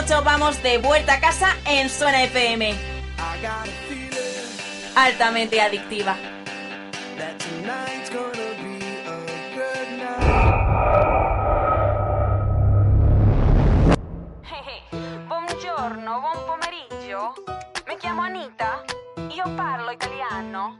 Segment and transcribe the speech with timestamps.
[0.00, 2.74] 8 vamos de vuelta a casa en Suena FM.
[4.96, 6.16] Altamente adictiva.
[15.28, 17.34] Buongiorno, buon pomeriggio.
[17.86, 18.82] Mi chiamo Anita.
[19.28, 20.78] Io parlo italiano.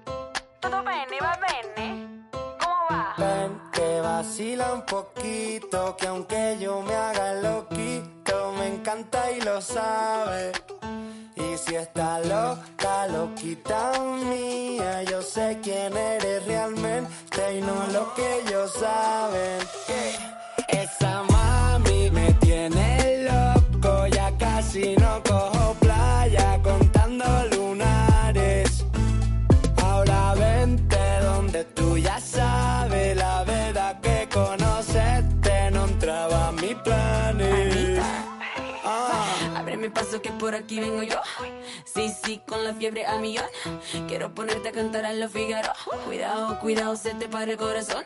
[0.61, 2.00] Tutto bene, va bene?
[3.21, 9.61] Ven, que vacila un poquito, que aunque yo me haga loquito, me encanta y lo
[9.61, 10.53] sabe.
[11.37, 13.93] Y si está loca, loquita
[14.25, 19.59] mía, yo sé quién eres realmente y no lo que ellos saben.
[20.69, 21.70] Esa mami
[40.23, 41.19] Que por aquí vengo yo.
[41.85, 43.47] Sí, sí, con la fiebre a millón.
[44.07, 45.73] Quiero ponerte a cantar a los Figaro.
[46.05, 48.05] Cuidado, cuidado, se te para el corazón.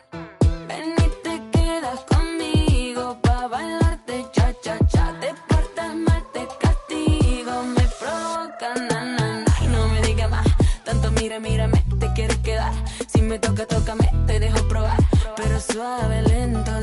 [0.67, 5.13] Ven y te quedas conmigo pa' bailarte cha cha cha.
[5.19, 9.55] Te portas mal, te castigo, me provoca na na na.
[9.61, 10.47] Y no me digas más,
[10.85, 12.73] tanto mira, mírame, te quieres quedar.
[13.07, 14.97] Si me toca, tócame, te dejo probar.
[15.35, 16.74] Pero suave, lento,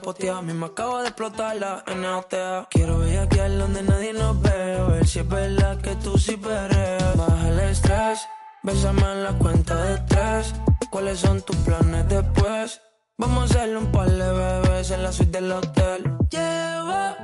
[0.00, 2.66] esquina poteada, me acabo de explotar la NOTA.
[2.70, 7.16] Quiero aquí donde nadie nos ve, a ver si es verdad que tú sí perreas.
[7.16, 8.26] Baja el estrés,
[8.62, 10.54] bésame en la cuenta de tres.
[10.90, 12.80] ¿Cuáles son tus planes después?
[13.18, 16.02] Vamos a hacerle un par de bebés en la suite del hotel.
[16.30, 17.16] Llevo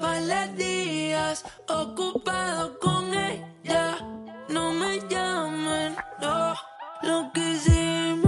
[0.00, 3.98] varios días ocupado con ella.
[4.48, 6.54] No me llamen, no.
[7.02, 8.27] Lo que hicimos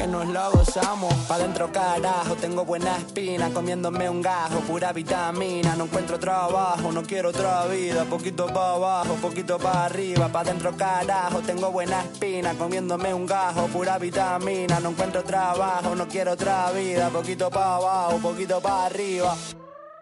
[0.00, 1.12] que nos lo gozamos.
[1.28, 5.76] Pa' dentro carajo, tengo buena espina, comiéndome un gajo, pura vitamina.
[5.76, 10.28] No encuentro trabajo, no quiero otra vida, poquito pa' abajo, poquito pa' arriba.
[10.28, 14.80] Pa' dentro carajo, tengo buena espina, comiéndome un gajo, pura vitamina.
[14.80, 19.36] No encuentro trabajo, no quiero otra vida, poquito pa' abajo, poquito pa' arriba.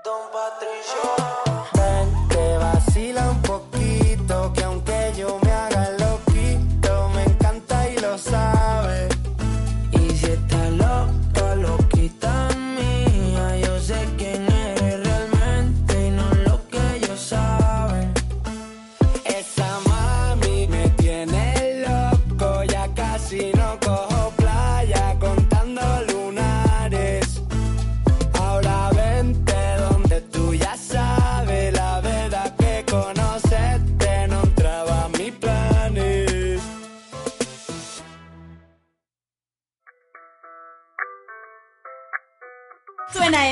[0.05, 1.03] Don Patricio.
[1.75, 4.88] Ven, que vacila un poquito, que aunque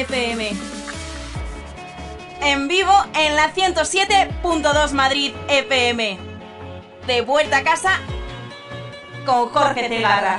[0.09, 0.53] FM.
[2.43, 6.19] En vivo en la 107.2 Madrid FM.
[7.07, 8.01] De vuelta a casa
[9.25, 10.39] con Jorge Tegarra.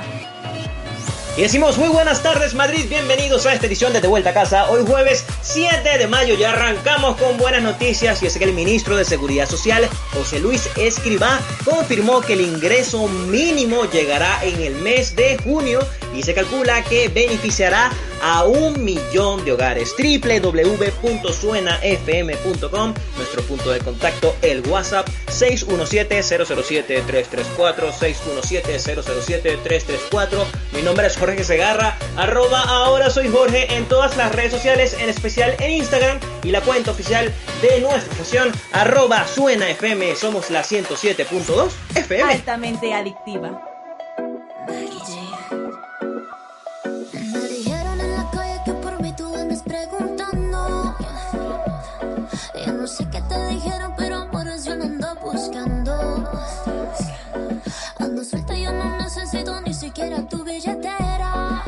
[1.36, 4.68] Y decimos muy buenas tardes Madrid, bienvenidos a esta edición de De Vuelta a Casa.
[4.70, 8.96] Hoy jueves 7 de mayo ya arrancamos con buenas noticias y es que el ministro
[8.96, 15.14] de Seguridad Social, José Luis Escribá, confirmó que el ingreso mínimo llegará en el mes
[15.14, 15.78] de junio
[16.14, 17.90] y se calcula que beneficiará
[18.22, 19.94] a un millón de hogares.
[19.96, 30.44] www.suenafm.com, nuestro punto de contacto, el WhatsApp 617-007-334, 617-007-334.
[30.72, 35.08] Mi nombre es Jorge Segarra, arroba ahora soy Jorge en todas las redes sociales, en
[35.08, 37.32] especial en Instagram y la cuenta oficial
[37.62, 40.14] de nuestra estación, arroba Suena FM.
[40.16, 42.32] Somos la 107.2 FM.
[42.32, 43.62] Altamente adictiva.
[60.18, 61.62] de tu billetera.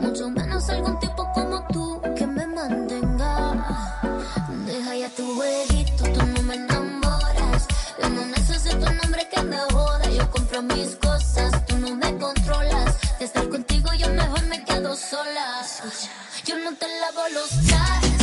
[0.00, 3.34] Mucho menos algún tipo como tú que me mantenga.
[4.66, 7.66] Deja ya tu jueguito, tú no me enamoras.
[8.00, 10.08] Yo no necesito un hombre que me joda.
[10.10, 12.96] Yo compro mis cosas, tú no me controlas.
[13.18, 15.66] De estar contigo yo mejor me quedo sola.
[16.46, 18.17] Yo no te lavo los trajes.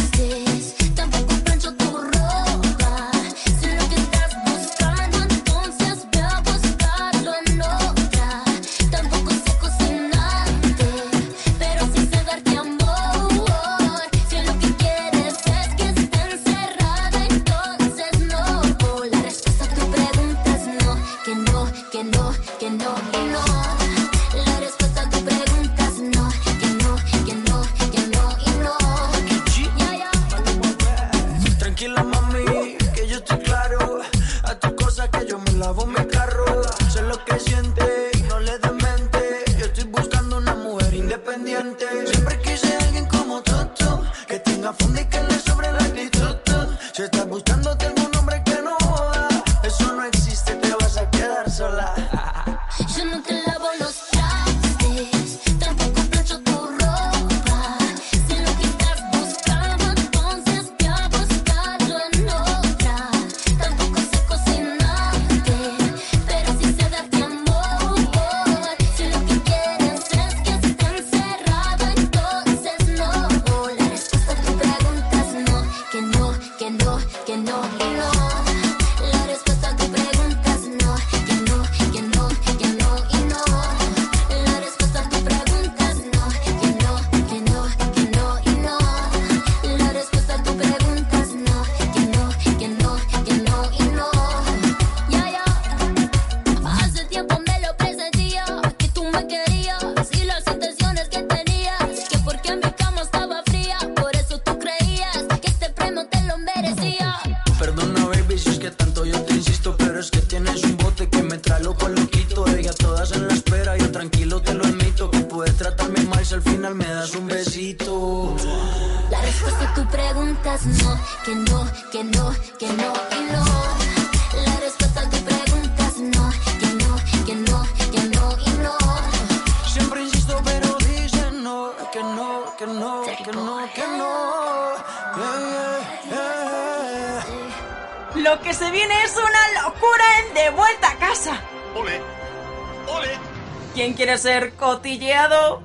[144.26, 145.62] Ser cotilleado.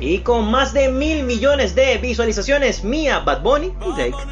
[0.00, 4.29] Y con más de mil millones de visualizaciones, Mia, Bad Bunny y Drake.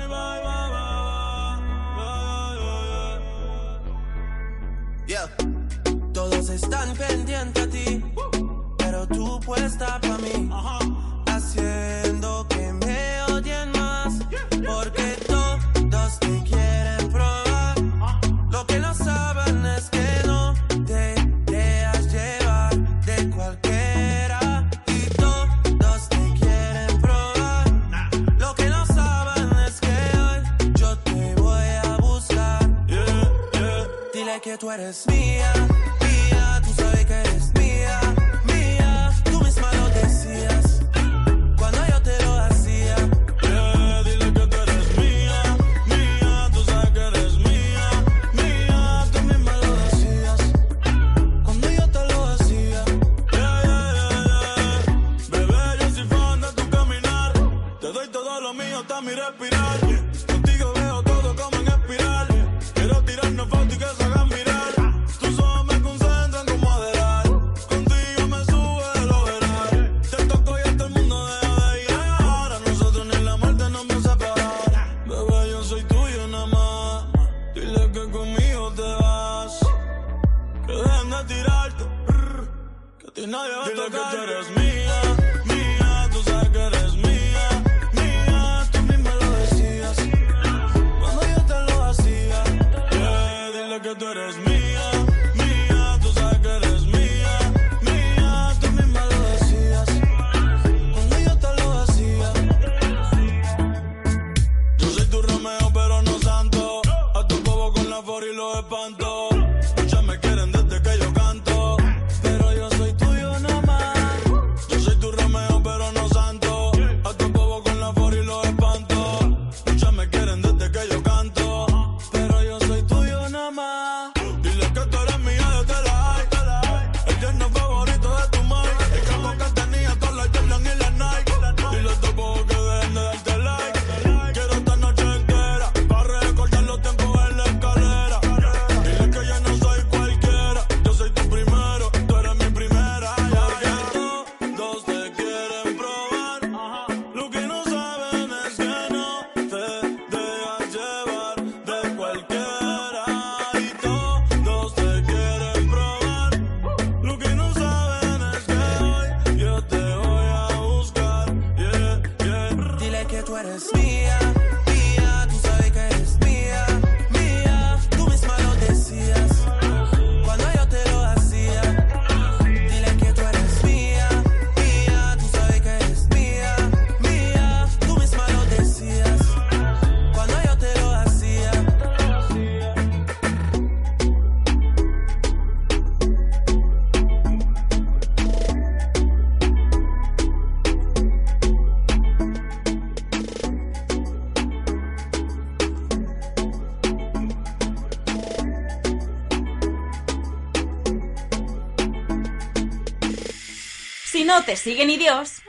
[204.48, 205.42] Te sigue ni Dios.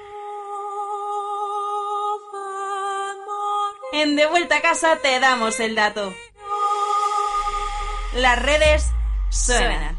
[3.94, 6.14] En De Vuelta a Casa te damos el dato.
[8.14, 8.88] Las redes
[9.30, 9.98] suenan.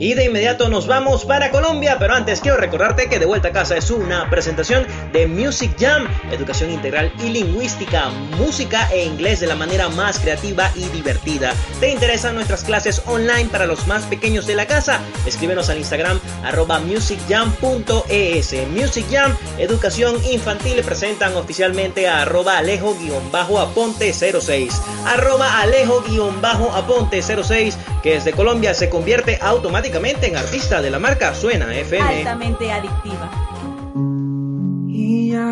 [0.00, 3.52] Y de inmediato nos vamos para Colombia, pero antes quiero recordarte que De Vuelta a
[3.52, 4.86] Casa es una presentación
[5.16, 10.70] de Music Jam, educación integral y lingüística, música e inglés de la manera más creativa
[10.74, 11.54] y divertida.
[11.80, 15.00] ¿Te interesan nuestras clases online para los más pequeños de la casa?
[15.24, 18.68] Escríbenos al Instagram arroba musicjam.es.
[18.68, 24.82] Music Jam, educación infantil, presentan oficialmente a arroba alejo-aponte 06.
[25.06, 31.74] Arroba alejo-aponte 06, que desde Colombia se convierte automáticamente en artista de la marca Suena
[31.74, 32.18] FM.
[32.18, 33.45] Altamente adictiva.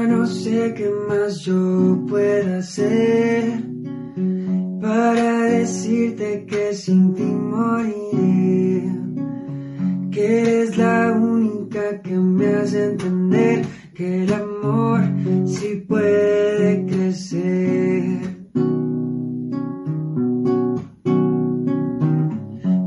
[0.02, 3.62] No sé qué más yo puedo hacer
[4.80, 8.92] para decirte que sin ti moriré,
[10.10, 15.00] que eres la única que me hace entender que el amor
[15.46, 18.18] sí puede crecer.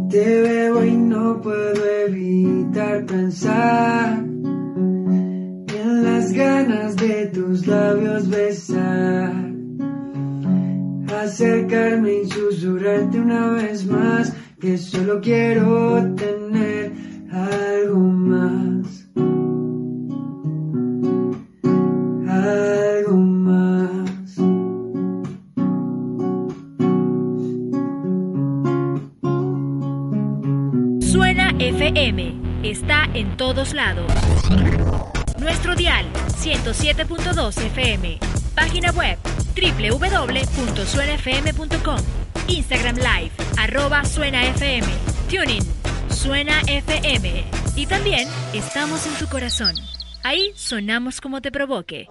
[0.10, 4.17] Te veo y no puedo evitar pensar
[7.58, 9.34] tus labios besar
[11.24, 16.92] acercarme y susurrarte una vez más que solo quiero tener
[17.32, 19.10] algo más.
[22.30, 24.36] Algo más.
[31.00, 32.36] Suena FM.
[32.64, 34.12] Está en todos lados.
[35.40, 36.06] Nuestro dial
[36.48, 38.20] 107.2 FM.
[38.56, 39.18] Página web
[39.54, 42.00] www.suenafm.com,
[42.48, 44.88] Instagram Live, arroba Suena FM,
[45.30, 45.64] Tuning,
[46.10, 47.44] Suena FM.
[47.76, 49.76] Y también estamos en tu corazón.
[50.24, 52.08] Ahí sonamos como te provoque.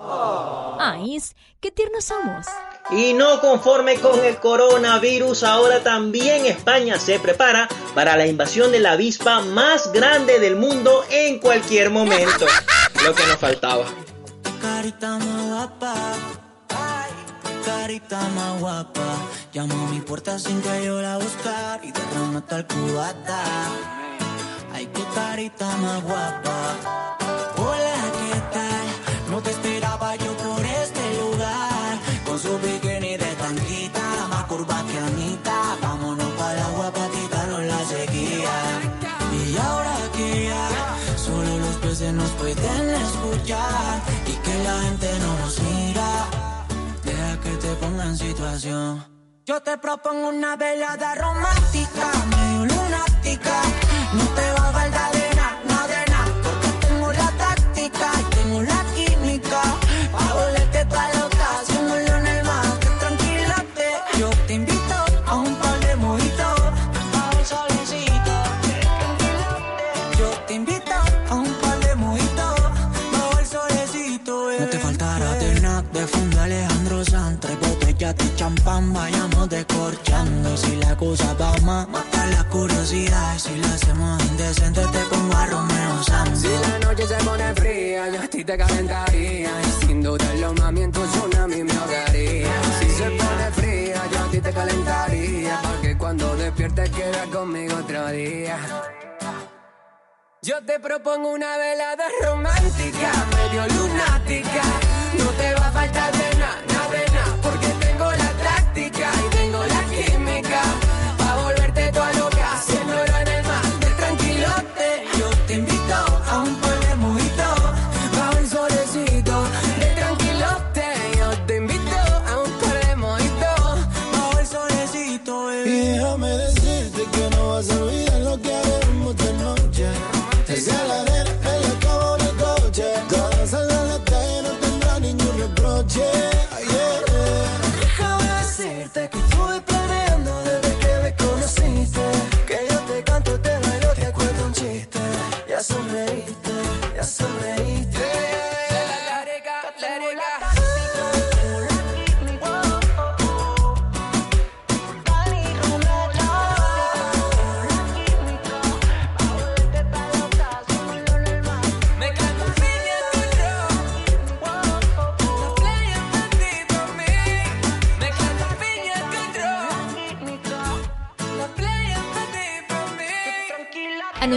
[0.79, 1.19] Ay,
[1.61, 2.47] qué tiernos somos.
[2.91, 8.81] Y no conforme con el coronavirus, ahora también España se prepara para la invasión de
[8.81, 12.47] la avispa más grande del mundo en cualquier momento.
[13.05, 13.87] Lo que nos faltaba.
[14.67, 15.19] Carita
[17.65, 19.07] carita más guapa.
[19.55, 23.41] Llamo a mi puerta sin que yo la buscar y derrama tal cubata.
[24.75, 26.57] Ay, qué carita más guapa.
[27.59, 28.87] Hola, ¿qué tal?
[29.31, 31.93] No te esperaba yo por este lugar.
[32.27, 35.59] Con su bikini de tanquita, más curva que Anita.
[35.81, 38.57] Vámonos para la guapa, quitarnos la sequía.
[39.33, 40.69] Y ahora que ya
[41.17, 44.16] solo los peces nos pueden escuchar
[44.77, 46.09] la gente no nos mira.
[47.05, 49.05] Deja que te ponga en situación.
[49.45, 53.57] Yo te propongo una velada romántica, medio lunática.
[54.19, 56.21] No te va a faltar de nada, nada.
[56.45, 59.63] Porque tengo la táctica y tengo la química.
[60.13, 61.36] Pa' volverte pa'
[78.47, 80.57] champán, vayamos descorchando.
[80.57, 83.39] Si la cosa va más, mata la curiosidad.
[83.39, 86.03] Si la hacemos indecente, te pongo a Romeo.
[86.35, 89.51] Si la noche se pone fría, yo a ti te calentaría.
[89.63, 92.53] Y sin dudarlo, mami, en tu tsunami me ahogaría.
[92.79, 95.61] Si se pone fría, yo a ti te calentaría.
[95.63, 98.59] Pa' que cuando despiertes quieras conmigo otro día.
[100.43, 104.63] Yo te propongo una velada romántica, medio lunática.
[105.19, 106.76] No te va a faltar de nada,
[108.99, 109.26] guy.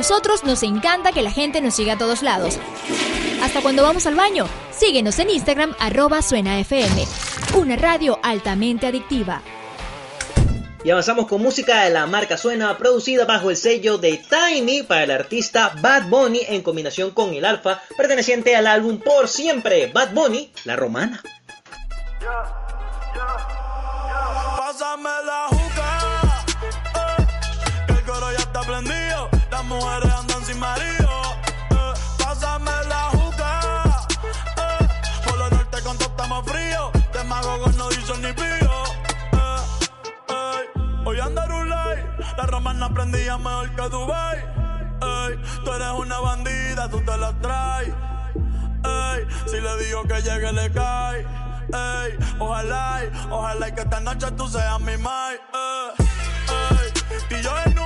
[0.09, 2.57] Nosotros nos encanta que la gente nos siga a todos lados.
[3.43, 4.47] Hasta cuando vamos al baño.
[4.71, 7.05] Síguenos en Instagram arroba suena FM.
[7.53, 9.43] Una radio altamente adictiva.
[10.83, 15.03] Y avanzamos con música de la marca Suena, producida bajo el sello de Tiny para
[15.03, 20.13] el artista Bad Bunny en combinación con el Alfa, perteneciente al álbum Por Siempre, Bad
[20.15, 21.21] Bunny, La Romana.
[24.57, 26.43] Pásame la juca,
[26.95, 31.11] eh, que el coro ya está prendido, las mujeres andan sin marido.
[31.71, 34.05] eh, pásame la juca,
[34.57, 34.87] eh,
[35.25, 38.83] por lo norte todo estamos fríos, de mago no dicen ni pío.
[39.33, 40.69] eh,
[41.05, 42.03] hoy un like,
[42.37, 44.59] la romana prendía mejor que Dubai.
[45.65, 47.93] Tú eres una bandida, tú te la traes.
[49.45, 51.25] Si le digo que llegue, le cae.
[51.71, 55.35] Ey, ojalá, ojalá que esta noche tú seas mi mai.
[55.53, 56.91] Ey,
[57.31, 57.78] ey, y yo en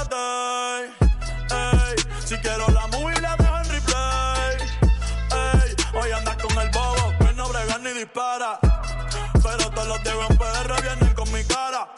[0.00, 4.56] Ey, si quiero la movie la dejo en replay.
[5.30, 8.58] Ey, hoy andas con el bobo, que no brega ni dispara.
[9.42, 11.92] Pero todos los Diego en PR vienen con mi cara.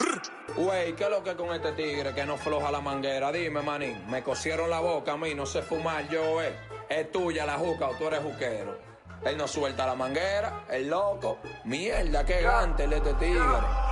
[0.57, 3.31] Wey, ¿qué es lo que con este tigre que no floja la manguera?
[3.31, 6.53] Dime, manín, me cosieron la boca a mí, no sé fumar yo, eh.
[6.89, 8.77] Es tuya la juca o tú eres juquero.
[9.23, 11.37] Él no suelta la manguera, el loco.
[11.63, 13.39] Mierda, qué gante el este tigre.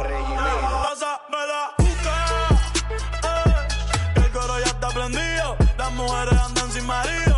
[0.02, 0.82] Regimino.
[4.82, 7.38] Está prendido, las mujeres andan sin marido.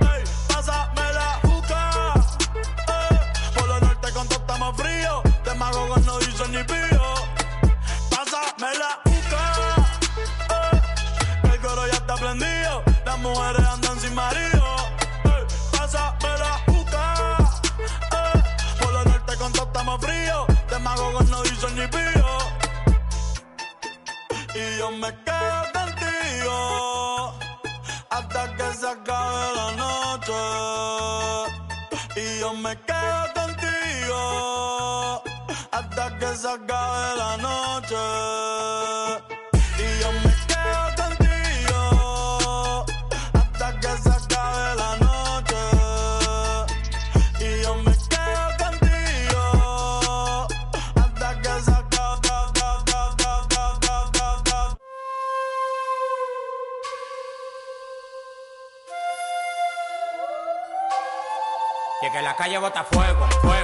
[0.00, 2.14] Ey, pásame la juca,
[3.00, 3.18] ey,
[3.54, 7.02] por lo norte con todo estamos fríos, de mago no dicen ni pío.
[8.10, 9.42] Pásame la juca,
[11.44, 14.76] el coro ya está prendido, las mujeres andan sin marido.
[15.24, 17.36] Ey, pásame la juca,
[18.78, 22.24] por lo norte con todo estamos fríos, de mago no dicen ni pío.
[24.54, 25.63] Y yo me quedo
[28.44, 30.32] hasta que se acabe la noche.
[32.16, 35.22] Y yo me quedo contigo
[35.70, 39.03] hasta que se acabe la noche.
[62.14, 63.63] Que la calle bota fuego, fuego,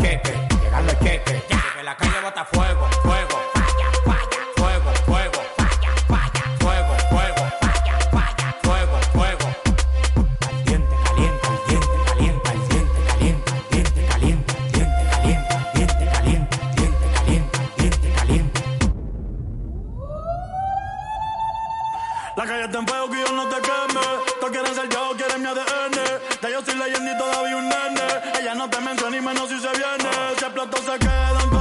[0.00, 0.32] quete,
[0.62, 1.59] llegando al quete.
[30.66, 31.59] los se quedan.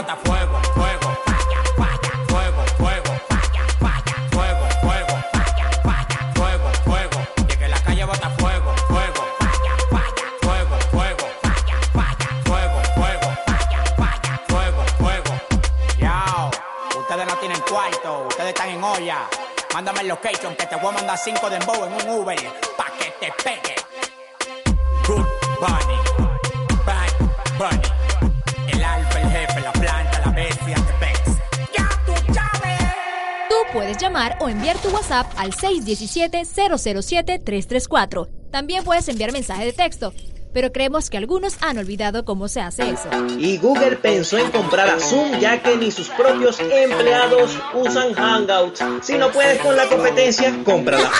[0.00, 1.08] brota fuego, fuego.
[1.26, 3.12] Falla, falla, fuego, fuego.
[3.28, 5.14] Falla, falla, fuego, fuego.
[5.32, 7.18] Falla, falla, fuego, fuego.
[7.36, 9.22] Y que la calle bota fuego, fuego.
[9.38, 11.26] Falla, falla, fuego, fuego.
[11.42, 13.28] Falla, falla, fuego, fuego.
[13.46, 15.32] Falla, falla, fuego, fuego.
[17.00, 19.18] Ustedes no tienen cuarto, ustedes están en olla.
[19.74, 22.38] Mándame el location que te voy a mandar 5 de en un Uber.
[34.40, 38.28] o enviar tu WhatsApp al 617-007-334.
[38.50, 40.12] También puedes enviar mensaje de texto,
[40.52, 43.08] pero creemos que algunos han olvidado cómo se hace eso.
[43.38, 48.82] Y Google pensó en comprar a Zoom ya que ni sus propios empleados usan Hangouts.
[49.02, 51.10] Si no puedes con la competencia, cómprala.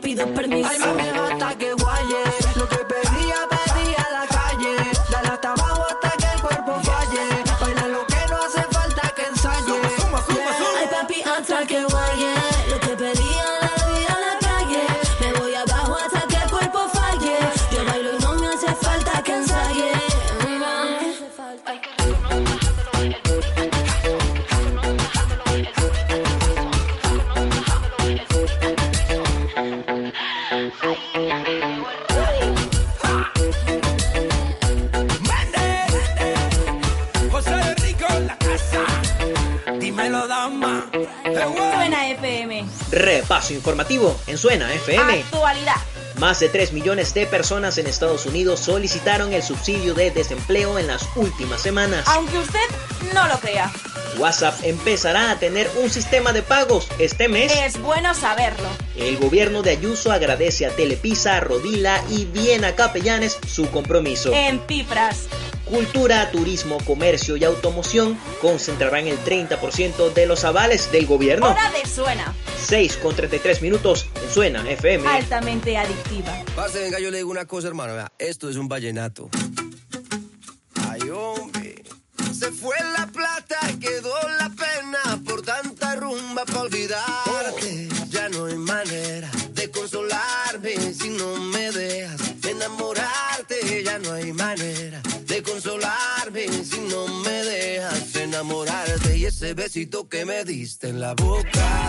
[0.00, 0.70] pido permiso.
[44.40, 45.20] Suena FM.
[45.20, 45.76] Actualidad.
[46.18, 50.86] Más de 3 millones de personas en Estados Unidos solicitaron el subsidio de desempleo en
[50.86, 52.08] las últimas semanas.
[52.08, 52.58] Aunque usted
[53.12, 53.70] no lo crea.
[54.16, 57.52] WhatsApp empezará a tener un sistema de pagos este mes.
[57.54, 58.70] Es bueno saberlo.
[58.96, 64.32] El gobierno de Ayuso agradece a Telepisa, Rodila y Viena Capellanes su compromiso.
[64.32, 65.26] En Pipras.
[65.66, 71.50] Cultura, turismo, comercio y automoción concentrarán el 30% de los avales del gobierno.
[71.50, 72.34] Hora de Suena.
[72.66, 75.08] 6 con 33 minutos Suena FM.
[75.08, 76.32] Altamente adictiva.
[76.54, 77.94] Pase, venga, yo le digo una cosa, hermano.
[77.94, 79.28] Vea, esto es un vallenato.
[80.88, 81.82] Ay, hombre.
[82.32, 87.88] Se fue la plata, quedó la pena por tanta rumba para olvidarte.
[88.08, 93.82] Ya no hay manera de consolarme si no me dejas enamorarte.
[93.84, 98.99] Ya no hay manera de consolarme si no me dejas enamorarte.
[99.40, 101.88] Ese besito que me diste en la boca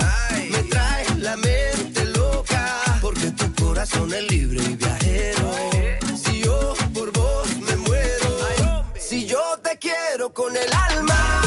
[0.52, 2.82] me trae la mente loca.
[3.02, 5.52] Porque tu corazón es libre y viajero.
[6.16, 11.42] Si yo por vos me muero, si yo te quiero con el alma,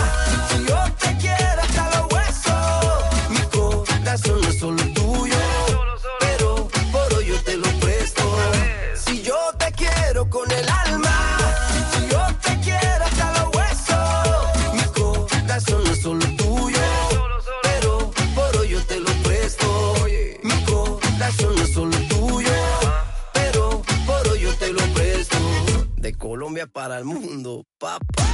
[26.73, 28.25] Para el mundo, papá.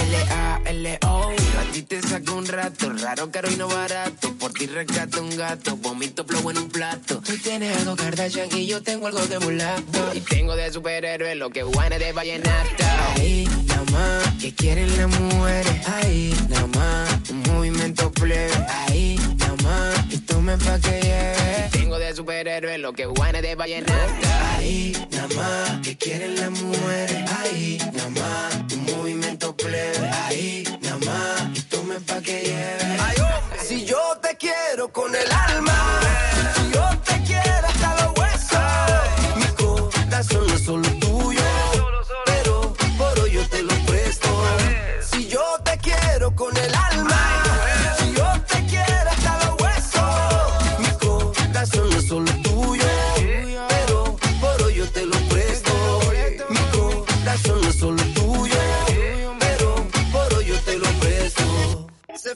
[0.00, 5.22] L-A-L-O A ti te saco un rato Raro, caro y no barato Por ti rescato
[5.22, 7.18] un gato Vomito flow en un plato.
[7.24, 10.12] Tú tienes algo Kardashian Y yo tengo algo de mulato.
[10.12, 12.84] Y tengo de superhéroe Lo que guane de vallenato
[13.16, 15.88] Ahí, nada más Que quieren las mujeres.
[15.88, 18.52] Ahí, nada más Un movimiento plebe.
[18.68, 23.54] Ahí, nada más Y tomen pa' que lleve Tengo de superhéroe Lo que guane de
[23.54, 24.28] vallenato
[24.58, 27.30] Ahí, nada más Que quieren las mujeres.
[27.40, 30.06] Ahí, nada más Un movimiento plebe.
[30.26, 31.53] Ahí, nada más
[33.62, 36.03] Si yo te quiero con el alma,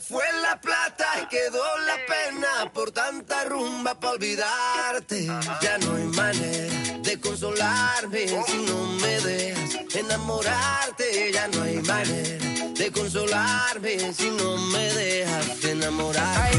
[0.01, 5.25] Fue la plata y quedó la pena por tanta rumba para olvidarte.
[5.61, 11.31] Ya no hay manera de consolarme si no me dejas enamorarte.
[11.33, 16.51] Ya no hay manera de consolarme si no me dejas enamorar.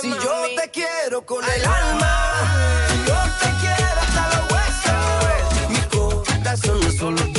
[0.00, 6.38] Si yo te quiero con el alma, si yo te quiero hasta los huesos, mi
[6.38, 7.35] corazón no solo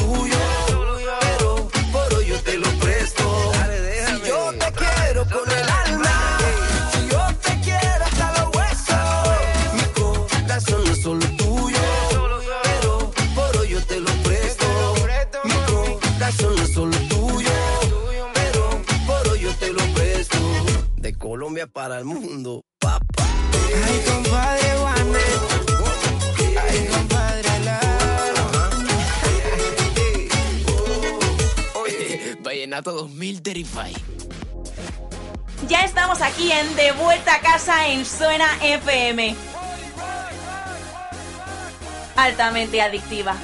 [21.57, 23.25] Colombia para el mundo, papá.
[23.85, 25.23] Ay, compadre Juanes.
[26.61, 27.49] Ay, compadre
[31.75, 33.93] Oye, Vallenato 2000 Terrify.
[35.67, 39.35] Ya estamos aquí en De Vuelta a Casa en Suena FM.
[42.15, 43.35] Altamente adictiva.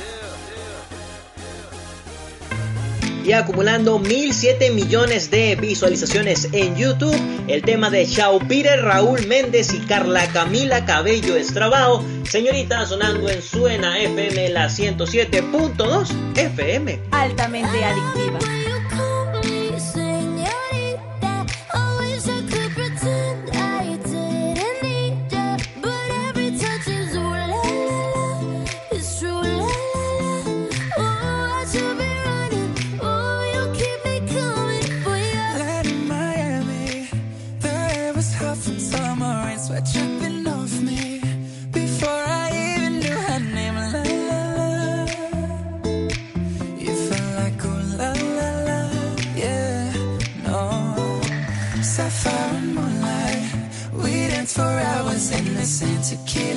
[3.24, 7.16] Y acumulando 1007 millones de visualizaciones en YouTube.
[7.48, 12.04] El tema de Shao Peter, Raúl Méndez y Carla Camila Cabello Estrabao.
[12.30, 17.00] Señorita sonando en Suena FM la 107.2 FM.
[17.12, 18.40] Altamente adictiva.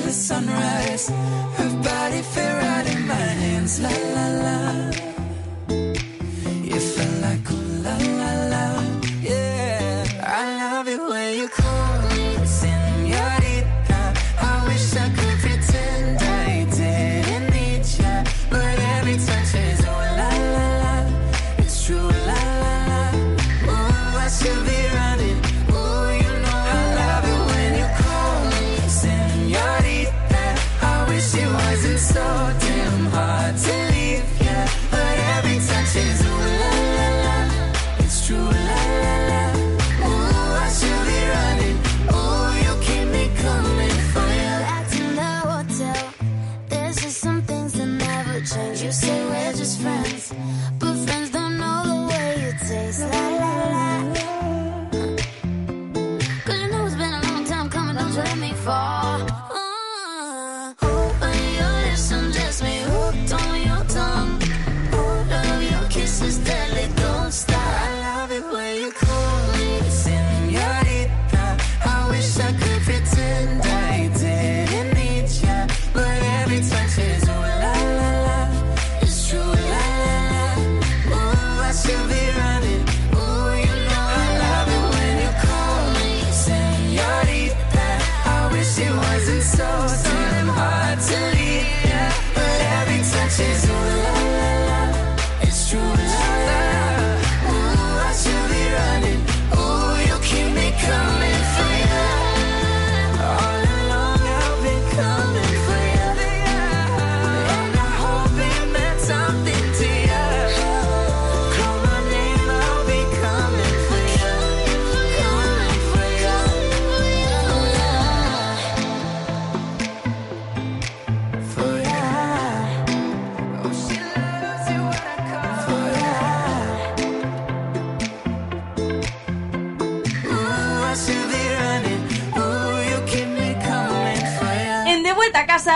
[0.07, 1.09] the sunrise.
[1.57, 3.79] Her body fell right in my hands.
[3.81, 5.06] La la la.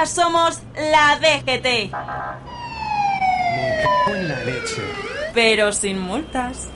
[0.06, 1.92] Somos la DGT.
[5.34, 6.68] Pero sin multas.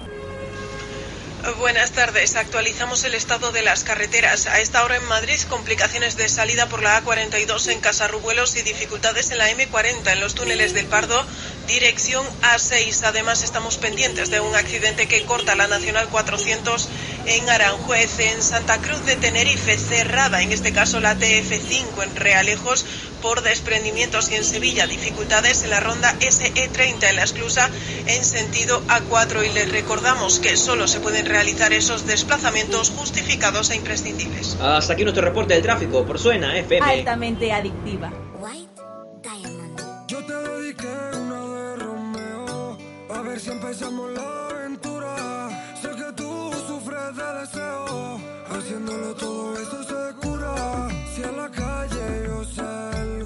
[1.60, 2.36] Buenas tardes.
[2.36, 4.48] Actualizamos el estado de las carreteras.
[4.48, 9.30] A esta hora en Madrid, complicaciones de salida por la A42 en Casarrubuelos y dificultades
[9.30, 11.24] en la M40 en los túneles del Pardo,
[11.68, 13.04] dirección A6.
[13.04, 16.90] Además, estamos pendientes de un accidente que corta la Nacional 400
[17.28, 22.86] en Aranjuez, en Santa Cruz de Tenerife, cerrada en este caso la TF5 en Realejos
[23.26, 27.72] por desprendimientos y en Sevilla, dificultades en la ronda SE30 en la esclusa
[28.06, 33.78] en sentido A4 y les recordamos que solo se pueden realizar esos desplazamientos justificados e
[33.78, 34.58] imprescindibles.
[34.62, 36.86] Hasta aquí nuestro reporte del tráfico por Suena FM.
[36.86, 38.14] Altamente adictiva.
[38.38, 38.80] White
[39.24, 39.82] Diamond.
[40.08, 42.78] Yo te dediqué una de Romeo,
[43.10, 45.74] a ver si empezamos la aventura.
[45.82, 50.95] Sé que tú sufres de deseo, haciéndolo todo eso se cura
[51.28, 53.25] a la calle yo salgo.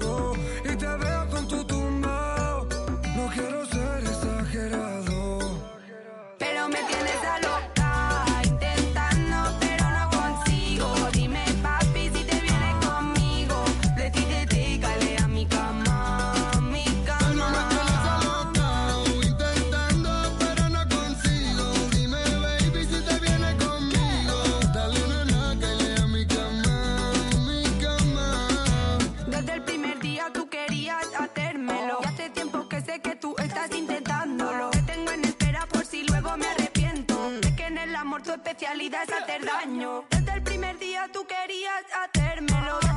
[38.50, 40.04] especialidad es hacer daño.
[40.10, 42.89] Desde el primer día tú querías hacérmelo.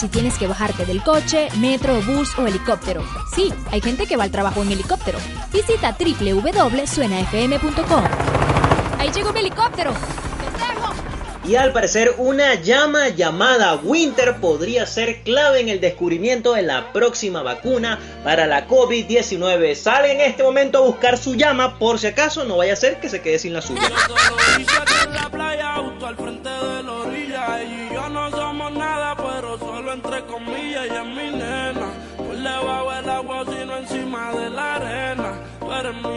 [0.00, 3.04] Si tienes que bajarte del coche, metro, bus o helicóptero.
[3.34, 5.18] Sí, hay gente que va al trabajo en helicóptero.
[5.52, 8.04] Visita www.suenafm.com.
[8.98, 9.92] Ahí llegó mi helicóptero.
[11.46, 16.92] Y al parecer una llama llamada Winter podría ser clave en el descubrimiento de la
[16.92, 19.74] próxima vacuna para la COVID-19.
[19.74, 23.00] Sale en este momento a buscar su llama por si acaso no vaya a ser
[23.00, 23.90] que se quede sin la suya.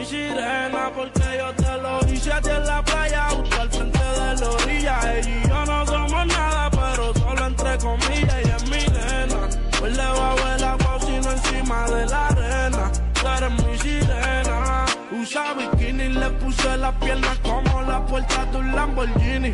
[0.06, 4.50] Sirena, porque yo te lo hice a en la playa, justo al frente de la
[4.50, 5.14] orilla.
[5.18, 8.36] Ella y yo no somos nada, pero solo entre comillas.
[8.44, 9.50] Ella es mi nena.
[9.80, 12.92] Por debajo del agua, sino encima de la arena.
[13.14, 14.86] Tú eres mi sirena.
[15.12, 19.54] Usa bikini, le puse las piernas como la puerta de un Lamborghini.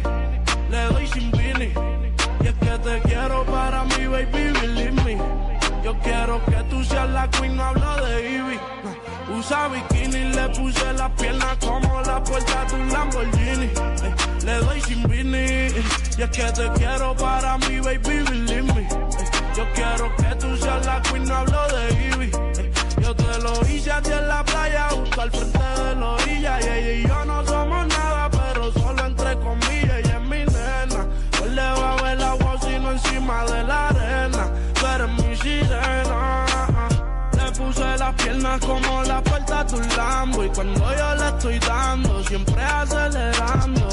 [0.72, 1.74] Le doy sin vini.
[2.42, 5.09] Y es que te quiero para mi baby, believe.
[5.84, 8.60] Yo quiero que tú seas la queen, no hablo de Ivy.
[8.84, 9.38] No.
[9.38, 13.66] Usa bikini, le puse las piernas como la puerta de un Lamborghini.
[13.66, 15.72] Ey, le doy sin vini.
[16.18, 18.82] Y es que te quiero para mi baby, believe me.
[18.82, 18.88] Ey,
[19.56, 22.32] yo quiero que tú seas la queen, no hablo de Ivy.
[22.60, 22.72] Ey,
[23.02, 26.60] yo te lo hice a en la playa, justo al frente de la orilla.
[26.60, 30.00] Y ella y yo no somos nada, pero solo entre comillas.
[30.00, 31.08] Ella es mi nena.
[31.38, 33.99] Por debajo del agua, sino encima de la
[38.10, 40.44] las piernas como la puerta de un Lambo.
[40.44, 43.90] Y cuando yo le estoy dando, siempre acelerando.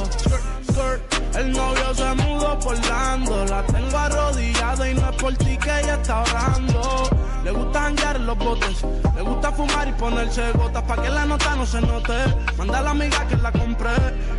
[1.37, 3.45] El novio se mudó por Lando.
[3.45, 7.11] La tengo arrodillada y no es por ti que ella está orando.
[7.45, 8.83] Le gusta janguear en los botes.
[9.15, 12.15] Le gusta fumar y ponerse gotas pa' que la nota no se note.
[12.57, 13.93] Manda a la amiga que la compré.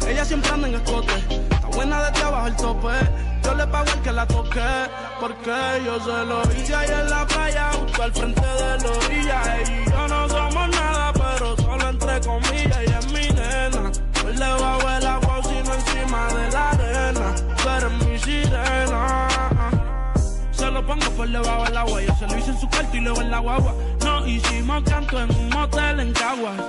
[0.08, 1.14] Ella siempre anda en escote.
[1.30, 2.94] Está buena de abajo el tope.
[3.44, 4.70] Yo le pago el que la toque.
[5.20, 9.44] Porque yo se lo hice ahí en la playa, justo al frente de la orilla.
[22.60, 23.74] Su cuarto y luego en la guagua.
[24.04, 26.62] Nos hicimos canto en un motel en Caguas.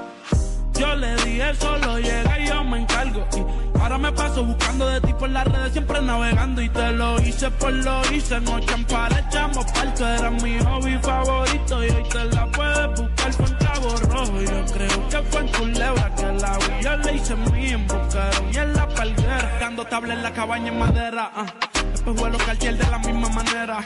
[0.79, 3.27] Yo le dije solo llega y yo me encargo.
[3.37, 6.63] Y ahora me paso buscando de ti por las redes, siempre navegando.
[6.63, 8.41] Y te lo hice por lo hice.
[8.41, 10.07] Noche en par, echamos parto.
[10.07, 11.85] Era mi hobby favorito.
[11.85, 14.41] Y hoy te la puedes buscar con Cabo Rojo.
[14.41, 16.85] Yo creo que fue en Culebra que la vi.
[16.85, 19.59] Yo le hice mí en Bucaron y en la palguera.
[19.61, 21.33] Dando tabla en la cabaña en madera.
[21.35, 21.47] ah.
[21.91, 23.79] Después vuelo cartier de la misma manera.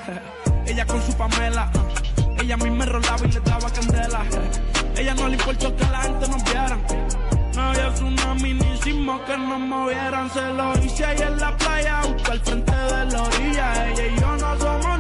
[0.67, 1.71] Ella con su Pamela.
[2.41, 4.23] Ella a mí me rolaba y le daba candela.
[4.97, 6.79] Ella no le importó que la gente nos viera.
[7.55, 10.31] No había tsunami ni sismo que nos movieran.
[10.31, 13.91] Se lo hice ahí en la playa, justo al frente de la orilla.
[13.91, 14.92] Ella y yo no somos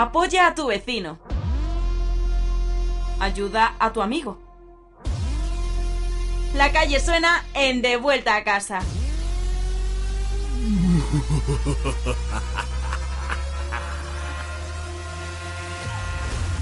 [0.00, 1.18] Apoya a tu vecino.
[3.18, 4.38] Ayuda a tu amigo.
[6.54, 8.80] La calle suena en De vuelta a casa.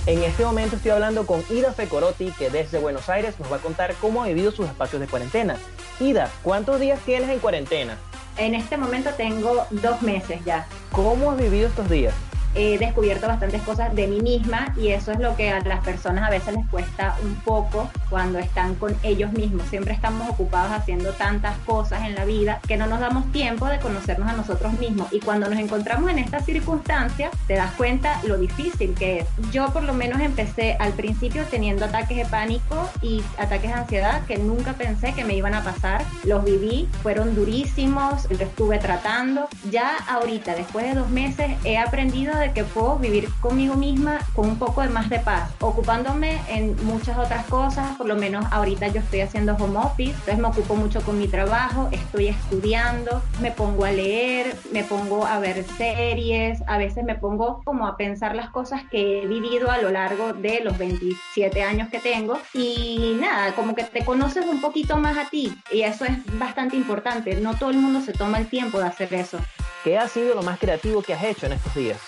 [0.06, 3.60] En este momento estoy hablando con Ida Fecorotti, que desde Buenos Aires nos va a
[3.60, 5.58] contar cómo ha vivido sus espacios de cuarentena.
[6.00, 7.98] Ida, ¿cuántos días tienes en cuarentena?
[8.36, 10.66] En este momento tengo dos meses ya.
[10.90, 12.14] ¿Cómo has vivido estos días?
[12.60, 16.26] He descubierto bastantes cosas de mí misma y eso es lo que a las personas
[16.26, 19.68] a veces les cuesta un poco cuando están con ellos mismos.
[19.68, 23.78] Siempre estamos ocupados haciendo tantas cosas en la vida que no nos damos tiempo de
[23.78, 25.06] conocernos a nosotros mismos.
[25.12, 29.28] Y cuando nos encontramos en estas circunstancias, te das cuenta lo difícil que es.
[29.52, 34.26] Yo por lo menos empecé al principio teniendo ataques de pánico y ataques de ansiedad
[34.26, 36.04] que nunca pensé que me iban a pasar.
[36.24, 39.48] Los viví, fueron durísimos, lo estuve tratando.
[39.70, 44.48] Ya ahorita, después de dos meses, he aprendido de que puedo vivir conmigo misma con
[44.48, 48.88] un poco de más de paz, ocupándome en muchas otras cosas, por lo menos ahorita
[48.88, 53.50] yo estoy haciendo home office, entonces me ocupo mucho con mi trabajo, estoy estudiando, me
[53.50, 58.34] pongo a leer, me pongo a ver series, a veces me pongo como a pensar
[58.34, 63.16] las cosas que he vivido a lo largo de los 27 años que tengo y
[63.20, 67.36] nada, como que te conoces un poquito más a ti y eso es bastante importante,
[67.36, 69.38] no todo el mundo se toma el tiempo de hacer eso.
[69.84, 72.00] ¿Qué ha sido lo más creativo que has hecho en estos días?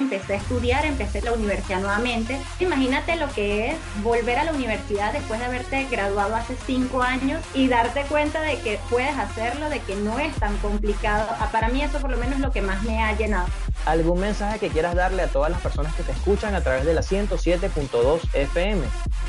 [0.00, 2.40] Empecé a estudiar, empecé la universidad nuevamente.
[2.60, 7.42] Imagínate lo que es volver a la universidad después de haberte graduado hace cinco años
[7.54, 11.28] y darte cuenta de que puedes hacerlo, de que no es tan complicado.
[11.38, 13.48] Ah, Para mí eso por lo menos es lo que más me ha llenado.
[13.86, 16.94] ¿Algún mensaje que quieras darle a todas las personas que te escuchan a través de
[16.94, 18.82] la 107.2 FM?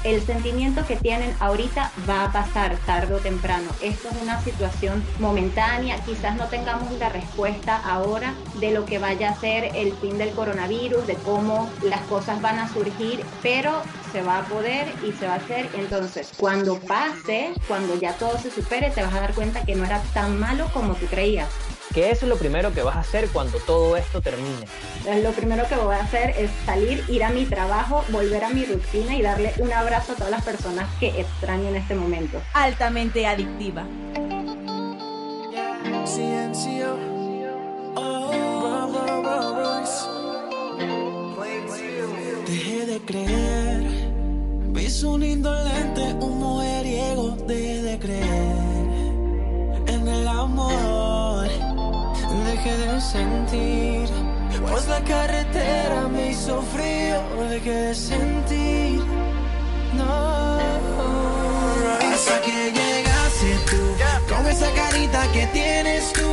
[0.04, 3.70] El sentimiento que tienen ahorita va a pasar tarde o temprano.
[3.82, 5.98] Esto es una situación momentánea.
[6.04, 10.32] Quizás no tengamos la respuesta ahora de lo que vaya a ser el fin del
[10.32, 13.82] coronavirus, de cómo las cosas van a surgir, pero
[14.12, 15.70] se va a poder y se va a hacer.
[15.74, 19.86] Entonces, cuando pase, cuando ya todo se supere, te vas a dar cuenta que no
[19.86, 21.48] era tan malo como tú creías.
[21.94, 24.68] ¿Qué es lo primero que vas a hacer cuando todo esto termine?
[25.24, 28.66] Lo primero que voy a hacer es salir, ir a mi trabajo, volver a mi
[28.66, 32.42] rutina y darle un abrazo a todas las personas que extraño en este momento.
[32.54, 33.86] Altamente adictiva.
[36.06, 37.09] Ciencio.
[43.00, 43.84] De creer.
[44.74, 47.36] Vi su indolente, un mujeriego.
[47.48, 48.58] Dejé de creer
[49.88, 51.48] en el amor.
[52.46, 54.10] Dejé de sentir.
[54.70, 57.50] Pues la carretera me hizo frío.
[57.50, 59.04] Dejé de sentir.
[59.94, 60.60] No.
[62.14, 64.34] Hasta que llegaste tú.
[64.34, 66.30] Con esa carita que tienes tú.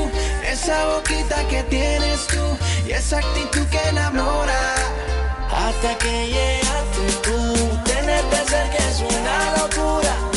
[0.50, 2.44] Esa boquita que tienes tú.
[2.88, 5.05] Y esa actitud que enamora.
[5.86, 7.78] Hasta que llegaste tú.
[7.84, 10.35] Tenerte cerca es una locura.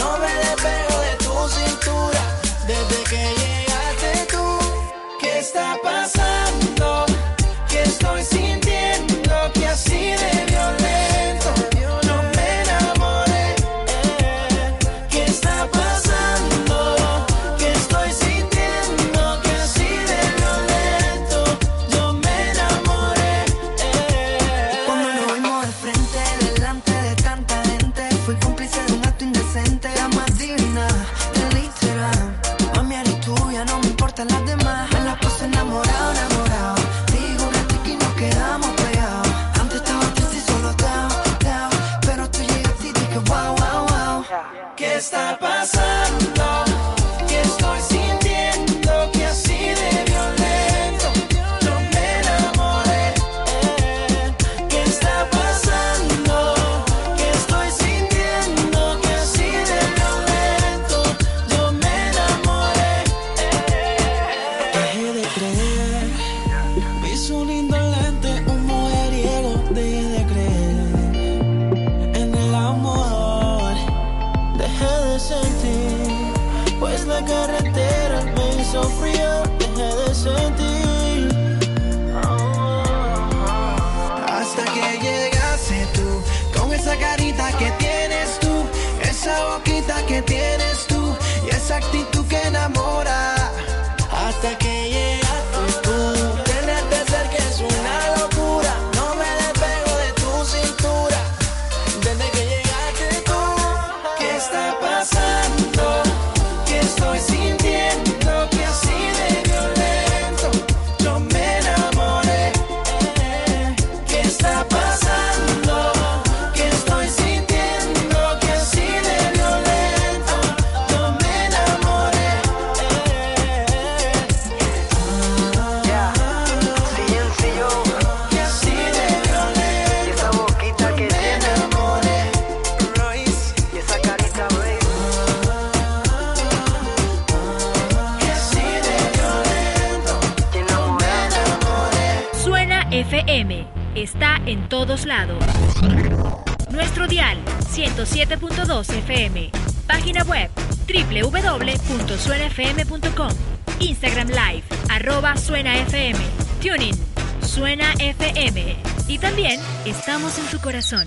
[146.72, 147.38] Nuestro dial
[147.74, 149.52] 107.2 FM.
[149.86, 150.50] Página web
[150.88, 153.32] www.suenafm.com.
[153.80, 156.18] Instagram Live, arroba Suena FM.
[156.60, 156.96] Tuning,
[157.42, 158.78] Suena FM.
[159.08, 161.06] Y también estamos en tu corazón.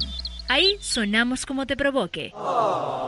[0.53, 2.31] Ahí sonamos como te provoque.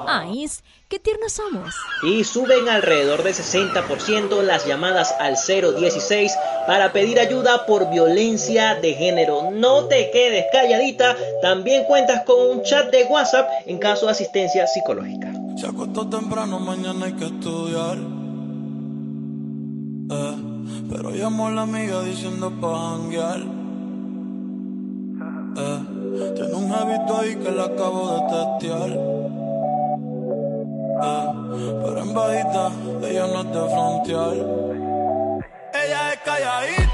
[0.09, 0.47] Ay,
[0.89, 1.75] qué tiernos somos.
[2.03, 6.33] Y suben alrededor del 60% las llamadas al 016
[6.67, 9.51] para pedir ayuda por violencia de género.
[9.51, 14.67] No te quedes calladita, también cuentas con un chat de WhatsApp en caso de asistencia
[14.67, 15.31] psicológica.
[15.59, 17.99] Se acostó temprano, mañana hay que estudiar.
[20.11, 20.37] Eh,
[20.89, 23.41] pero llamó a la amiga diciendo pa' janguear.
[25.57, 25.94] Eh,
[26.35, 28.91] tiene un hábito ahí que la acabo de testear.
[31.03, 31.29] Eh,
[31.83, 32.71] pero en bajita,
[33.03, 34.37] ella no es de frontear.
[35.75, 36.94] Ella es calladita,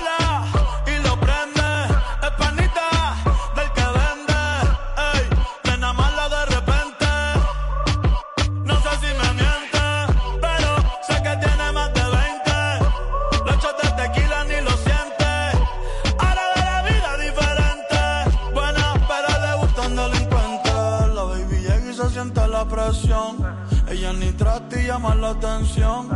[24.91, 26.09] llama la atención.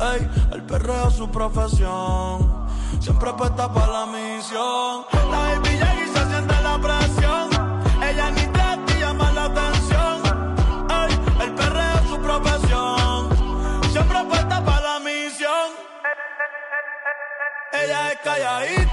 [0.00, 2.68] Ey, el perreo es su profesión.
[3.00, 5.04] Siempre puesta para la misión.
[5.32, 7.48] La baby y se siente la presión.
[8.08, 10.16] Ella ni y llama la atención.
[11.00, 13.28] Ey, el perreo es su profesión.
[13.90, 15.68] Siempre puesta para la misión.
[17.72, 18.83] Ella es calladita,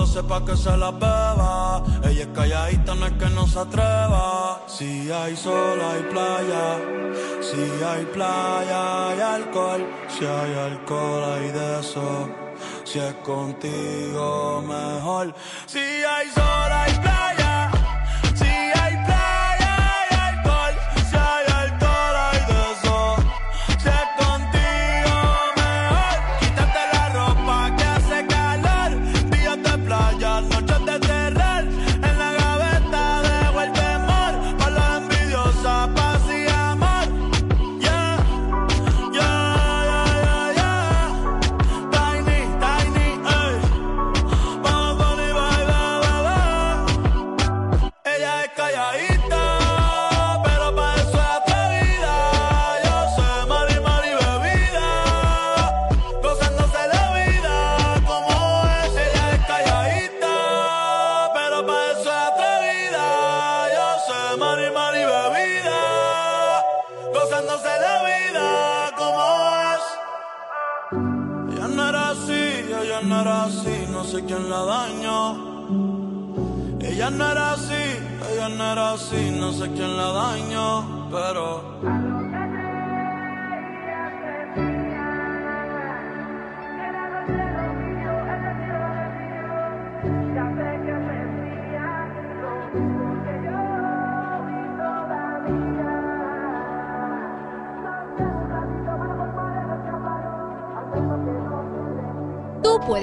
[0.00, 1.82] 12 pa' que se la beba.
[2.08, 4.62] Ella es calladita, no es que no se atreva.
[4.66, 6.66] Si hay sol, hay playa.
[7.48, 9.82] Si hay playa, hay alcohol.
[10.08, 12.28] Si hay alcohol, hay de eso.
[12.84, 15.34] Si es contigo, mejor.
[15.66, 17.19] Si hay sol, hay playa.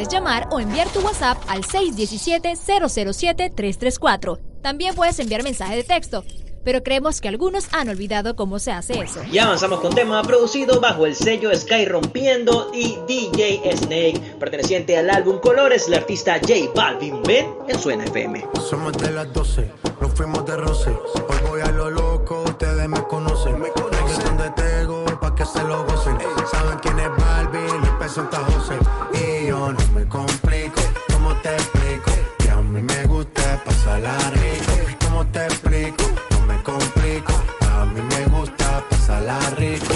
[0.08, 4.39] Puedes llamar o enviar tu WhatsApp al 617-007-334.
[4.62, 6.24] También puedes enviar mensaje de texto,
[6.64, 9.20] pero creemos que algunos han olvidado cómo se hace eso.
[9.32, 15.10] Y avanzamos con tema producido bajo el sello Sky Rompiendo y DJ Snake, perteneciente al
[15.10, 17.22] álbum Colores, el artista J Balvin.
[17.24, 18.45] Ven en Suena FM.
[18.70, 20.89] Somos de las 12, nos fuimos de roce.
[20.89, 23.60] Hoy voy a lo loco, ustedes me conocen.
[23.60, 26.18] Me conocen de Tego, pa' que se lo gocen.
[26.49, 27.60] Saben quién es Barbie,
[28.08, 28.78] presenta José.
[29.14, 30.82] Y yo no me complico,
[31.12, 32.12] ¿cómo te explico?
[32.39, 34.74] Que a mí me gusta pasarla rico.
[35.05, 36.03] ¿Cómo te explico?
[36.32, 37.34] No me complico.
[37.70, 39.95] A mí me gusta pasarla rico.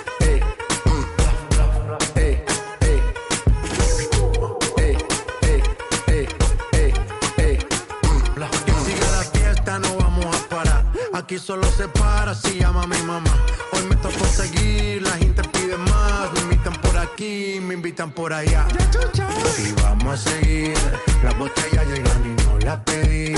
[11.31, 13.33] Aquí solo se para si llama mi mamá.
[13.71, 16.29] Hoy me tocó seguir, la gente pide más.
[16.33, 18.67] Me invitan por aquí, me invitan por allá.
[19.57, 20.73] Y vamos a seguir.
[21.23, 23.33] Las botellas llegan y no las pedí.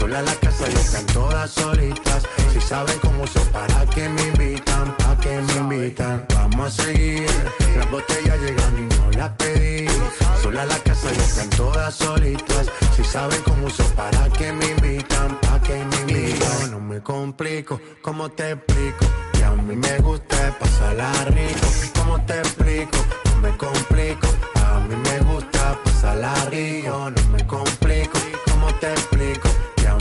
[0.00, 2.22] Sola la casa y están todas solitas.
[2.54, 6.24] Si saben cómo son, para que me invitan, para que me invitan.
[6.34, 7.28] Vamos a seguir.
[7.76, 9.86] Las botellas llegan y no las pedí.
[10.42, 12.66] Sola la casa y están todas solitas.
[12.96, 16.70] Si saben cómo son, para que me invitan, para que me invitan.
[16.70, 19.04] No me complico, ¿cómo te explico?
[19.34, 21.66] Que a mí me gusta pasarla rico.
[21.98, 22.96] ¿Cómo te explico?
[23.26, 24.28] No me complico.
[24.64, 27.10] A mí me gusta pasarla rico.
[27.10, 28.18] No me complico,
[28.50, 29.50] ¿cómo te explico?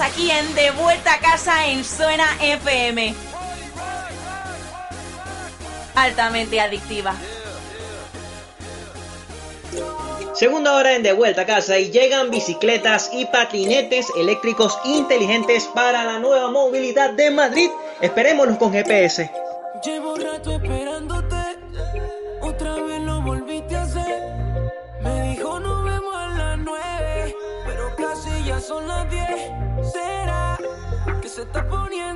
[0.00, 3.14] Aquí en De Vuelta a Casa en Suena FM.
[5.94, 7.14] Altamente adictiva.
[10.34, 16.04] Segunda hora en De Vuelta a Casa y llegan bicicletas y patinetes eléctricos inteligentes para
[16.04, 17.70] la nueva movilidad de Madrid.
[18.00, 19.30] Esperémonos con GPS.
[31.56, 32.15] Que se está poniendo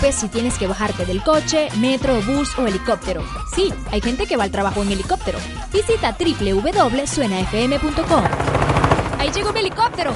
[0.00, 3.22] si tienes que bajarte del coche, metro, bus o helicóptero.
[3.54, 5.38] Sí, hay gente que va al trabajo en helicóptero.
[5.72, 8.24] Visita www.suenafm.com.
[9.18, 10.12] Ahí llegó mi helicóptero.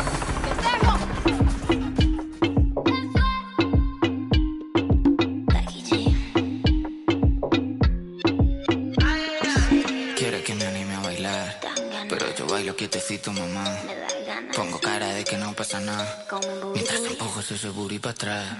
[10.17, 11.61] Quiere que me anime a bailar,
[12.09, 13.65] pero yo bailo quietecito, mamá.
[15.67, 16.27] Pasa nada,
[16.75, 18.57] mientras empujo ese booty para atrás.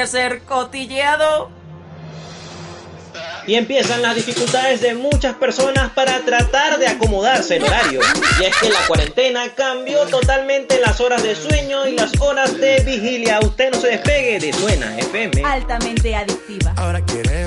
[0.00, 1.50] Quiere ser cotilleado?
[3.46, 8.00] Y empiezan las dificultades de muchas personas para tratar de acomodarse el horario.
[8.40, 12.80] Y es que la cuarentena cambió totalmente las horas de sueño y las horas de
[12.84, 13.40] vigilia.
[13.40, 15.42] Usted no se despegue de Suena FM.
[15.44, 16.72] Altamente adictiva.
[16.76, 17.46] Ahora quiere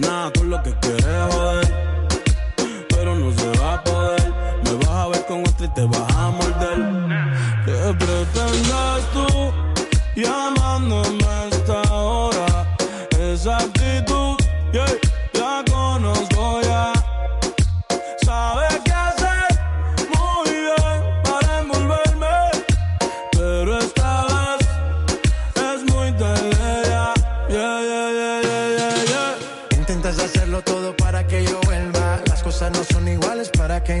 [0.00, 1.68] nada con lo que quieres joder,
[2.88, 4.32] pero no se va a poder.
[4.64, 6.78] Me vas a ver con otra y te vas a morder.
[7.64, 9.52] ¿Qué pretendes tú
[10.16, 11.29] llamándome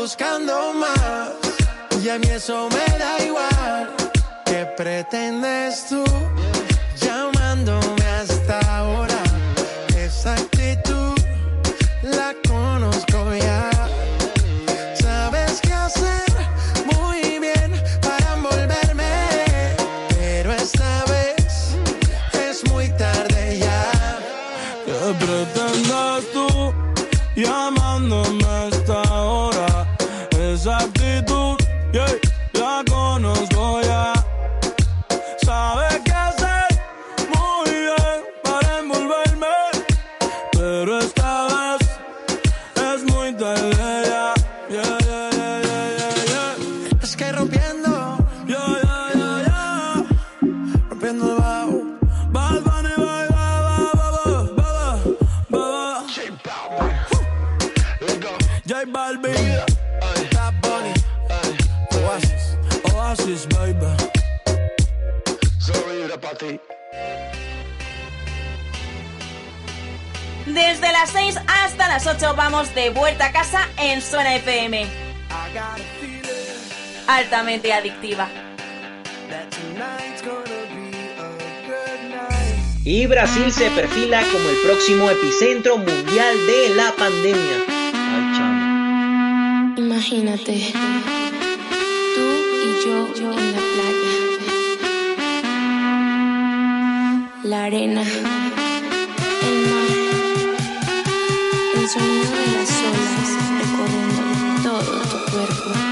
[0.00, 1.28] buscando más,
[2.02, 3.90] y a mí eso me da igual.
[4.46, 6.02] ¿Qué pretendes tú
[70.46, 74.86] Desde las 6 hasta las 8 vamos de vuelta a casa en Zona FM.
[77.06, 78.28] Altamente adictiva.
[82.84, 87.64] Y Brasil se perfila como el próximo epicentro mundial de la pandemia.
[87.92, 88.30] Ay.
[89.76, 90.72] Imagínate,
[92.14, 92.22] tú
[92.64, 93.99] y yo en la playa.
[97.42, 98.52] La arena, el mar,
[101.74, 103.28] el sonido de las olas
[103.58, 105.89] recorriendo todo tu cuerpo.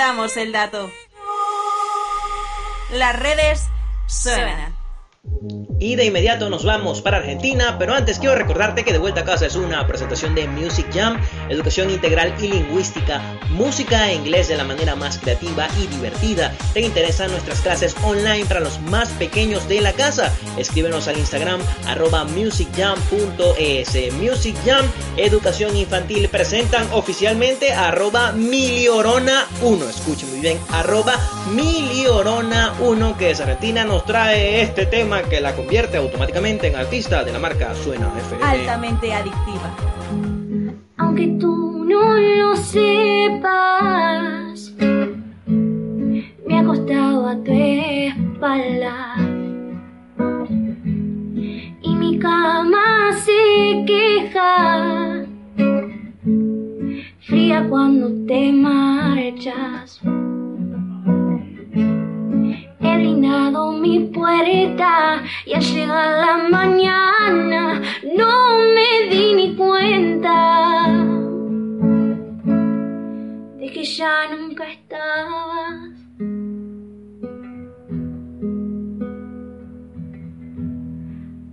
[0.00, 0.90] Damos el dato.
[2.90, 3.66] Las redes
[4.06, 4.74] suenan.
[5.78, 9.24] Y de inmediato nos vamos para Argentina, pero antes quiero recordarte que De Vuelta a
[9.24, 11.20] Casa es una presentación de Music Jam,
[11.50, 13.20] educación integral y lingüística,
[13.50, 16.54] música en inglés de la manera más creativa y divertida.
[16.72, 20.32] ¿Te interesan nuestras clases online para los más pequeños de la casa?
[20.60, 24.12] Escríbenos al Instagram arroba musicjam.es.
[24.14, 24.84] Music Jam,
[25.16, 29.88] educación infantil, presentan oficialmente arroba miliorona 1.
[29.88, 31.14] Escuchen muy bien, arroba
[31.54, 37.24] miliorona 1, que es Argentina, nos trae este tema que la convierte automáticamente en artista
[37.24, 38.44] de la marca Suena FM.
[38.44, 39.74] Altamente adictiva.
[40.96, 43.60] Aunque tú no lo sepas,
[46.46, 49.29] me ha acostado a tu espalda.
[52.20, 55.24] Cama se queja,
[57.20, 60.00] fría cuando te marchas.
[62.80, 67.80] He blindado mi puerta y al llegar la mañana
[68.14, 70.88] no me di ni cuenta
[73.58, 75.99] de que ya nunca estabas.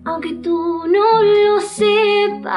[0.08, 2.56] Aunque tú no lo sepas,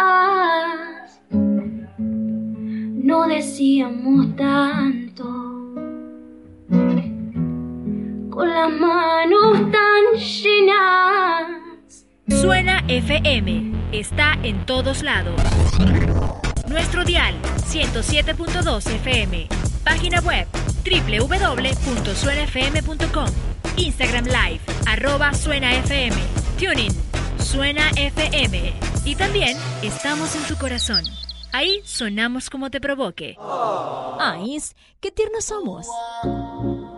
[1.30, 5.24] no decíamos tanto
[8.31, 12.06] con las manos tan llenas.
[12.28, 15.35] Suena FM está en todos lados.
[16.68, 17.35] Nuestro dial
[17.66, 19.48] 107.2 FM.
[19.82, 20.47] Página web
[20.85, 23.27] www.suenafm.com.
[23.77, 26.14] Instagram Live arroba Suena FM.
[26.56, 27.10] Tuning
[27.43, 28.73] Suena FM.
[29.05, 31.05] Y también estamos en tu corazón.
[31.53, 33.37] Ahí sonamos como te provoque.
[34.19, 34.59] Ay,
[35.01, 35.87] qué tiernos somos.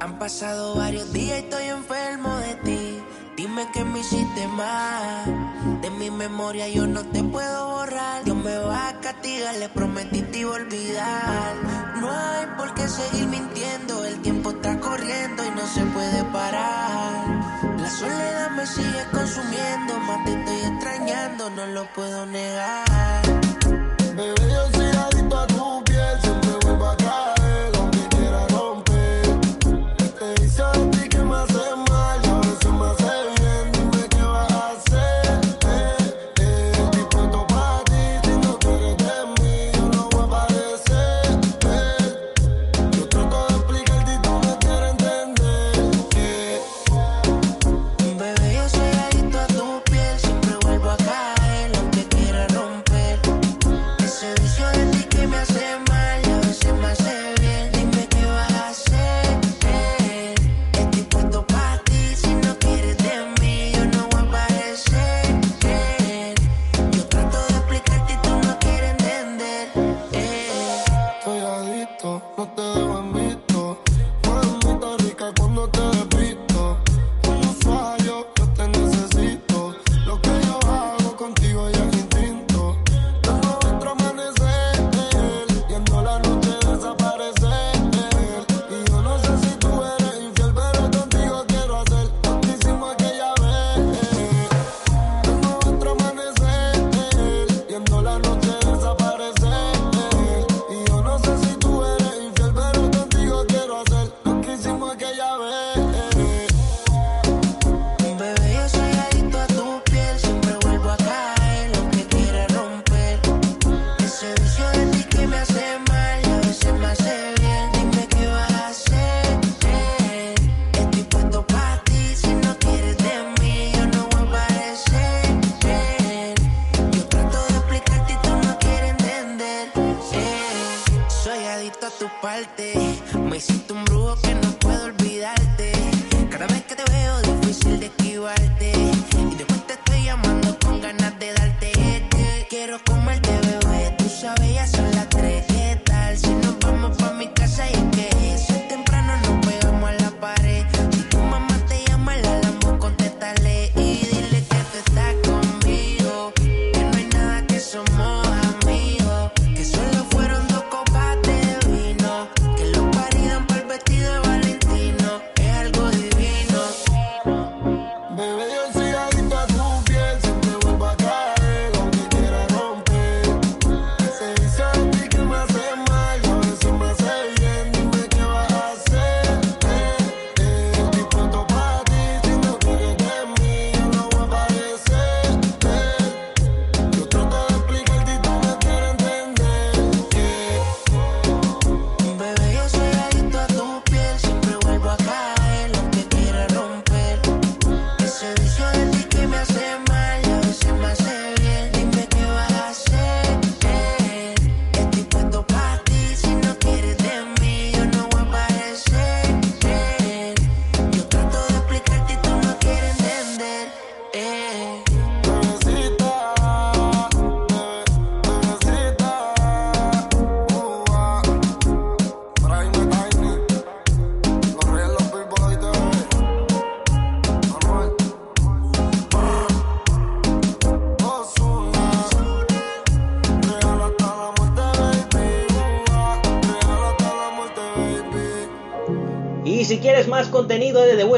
[0.00, 2.98] Han pasado varios días y estoy enfermo de ti.
[3.36, 5.80] Dime que me hiciste mal.
[5.80, 8.24] De mi memoria yo no te puedo borrar.
[8.24, 11.54] Dios me va a castigar, le prometí te iba a olvidar.
[12.00, 14.04] No hay por qué seguir mintiendo.
[14.04, 17.71] El tiempo está corriendo y no se puede parar.
[17.82, 19.98] La soledad me sigue consumiendo.
[19.98, 23.22] Más te estoy extrañando, no lo puedo negar.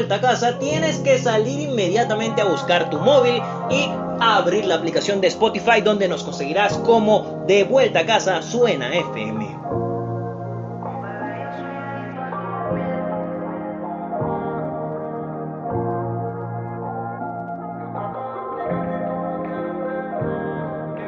[0.05, 3.41] Vuelta a Casa, tienes que salir inmediatamente a buscar tu móvil
[3.71, 8.95] y abrir la aplicación de Spotify donde nos conseguirás como De Vuelta a Casa Suena
[8.95, 9.57] FM.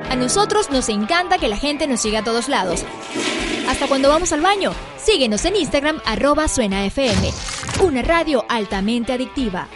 [0.09, 2.83] A nosotros nos encanta que la gente nos siga a todos lados.
[3.69, 7.31] Hasta cuando vamos al baño, síguenos en Instagram arroba Suena FM,
[7.81, 9.67] una radio altamente adictiva.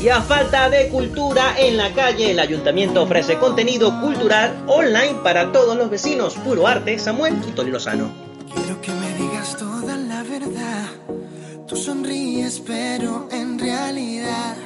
[0.00, 5.52] Y a falta de cultura en la calle, el ayuntamiento ofrece contenido cultural online para
[5.52, 6.34] todos los vecinos.
[6.34, 8.10] Puro arte, Samuel y Tony Lozano.
[8.52, 10.88] Quiero que me digas toda la verdad.
[11.68, 14.56] Tú sonríes, pero en realidad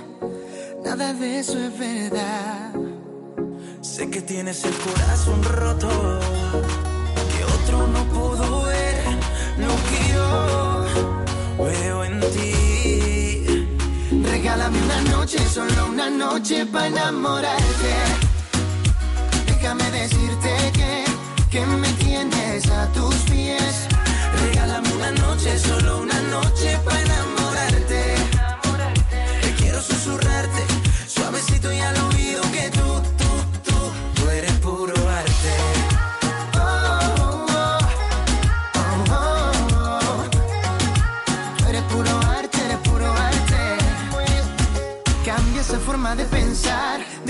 [0.83, 2.73] nada de eso es verdad.
[3.83, 5.89] Sé que tienes el corazón roto,
[7.37, 9.05] que otro no pudo ver
[9.59, 10.66] lo que yo
[14.47, 17.95] Regálame una noche, solo una noche para enamorarte.
[19.45, 21.05] Déjame decirte que,
[21.51, 23.89] que me tienes a tus pies.
[24.41, 27.06] Regálame una noche, solo una noche para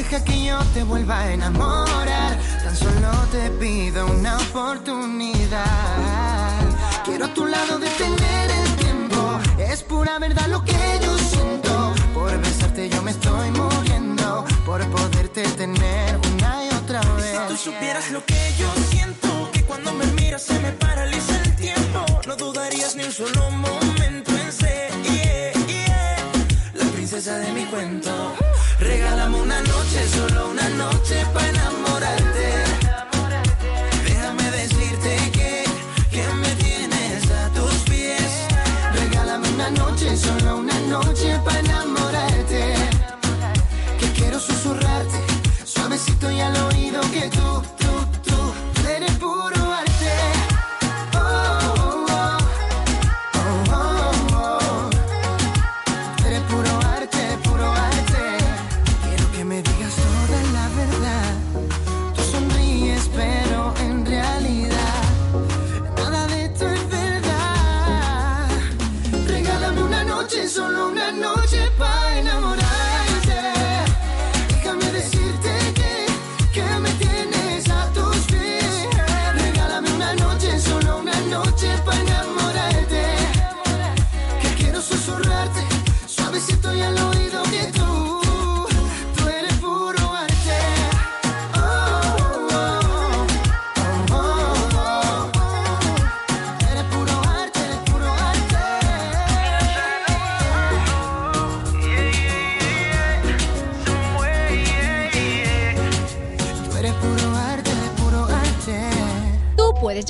[0.09, 2.39] deja que yo te vuelva a enamorar.
[2.63, 5.65] Tan solo te pido una oportunidad.
[7.05, 9.39] Quiero a tu lado detener el tiempo.
[9.59, 11.95] Es pura verdad lo que yo siento.
[12.15, 14.45] Por besarte yo me estoy muriendo.
[14.65, 17.39] Por poderte tener una y otra vez.
[17.39, 21.57] Si tú supieras lo que yo siento, que cuando me miras se me paraliza el
[21.57, 22.05] tiempo.
[22.27, 26.17] No dudarías ni un solo momento en ser yeah, yeah,
[26.75, 28.46] la princesa de mi cuento.
[29.59, 32.26] Una noche, solo una noche para enamorarte.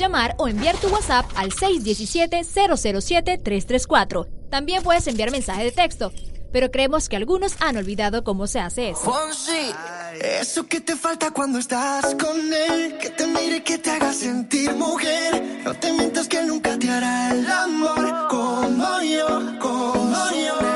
[0.07, 4.25] Llamar o enviar tu WhatsApp al 617-007-334.
[4.49, 6.13] También puedes enviar mensaje de texto,
[6.53, 9.01] pero creemos que algunos han olvidado cómo se hace eso.
[9.01, 9.73] Fonsi,
[10.21, 14.71] eso que te falta cuando estás con él, que te mire, que te haga sentir
[14.73, 15.59] mujer.
[15.65, 19.27] No te mientas que nunca te hará el amor como yo,
[19.59, 20.66] como yo.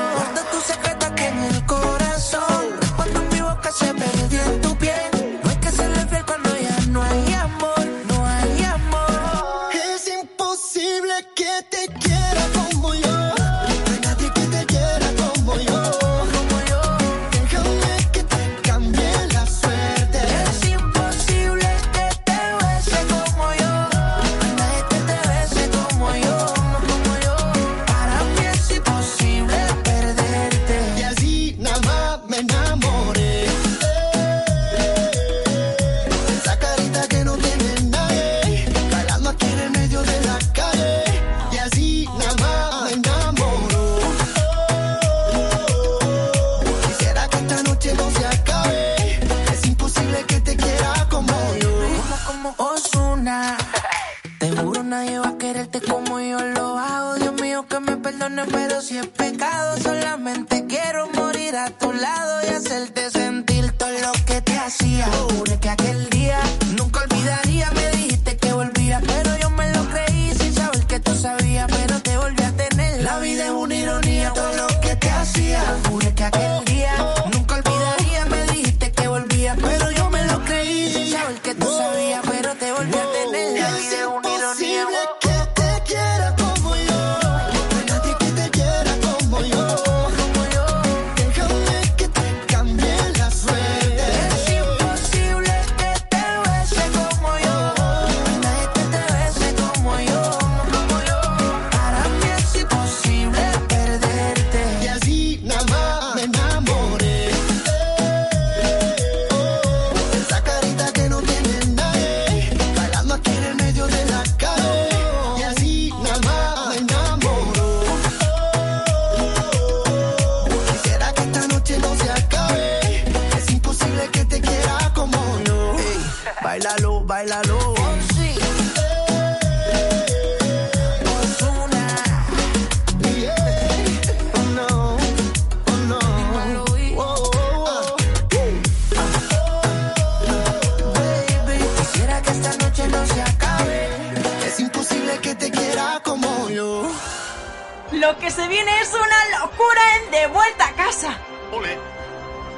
[148.22, 151.18] que se viene es una locura en De Vuelta a Casa.
[151.50, 151.76] Ole,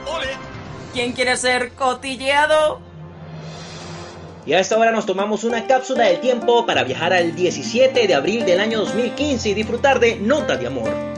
[0.07, 0.29] ole.
[0.93, 2.83] ¿Quién quiere ser cotilleado?
[4.45, 8.15] Y a esta hora nos tomamos una cápsula del tiempo para viajar al 17 de
[8.15, 11.14] abril del año 2015 y disfrutar de Nota de Amor.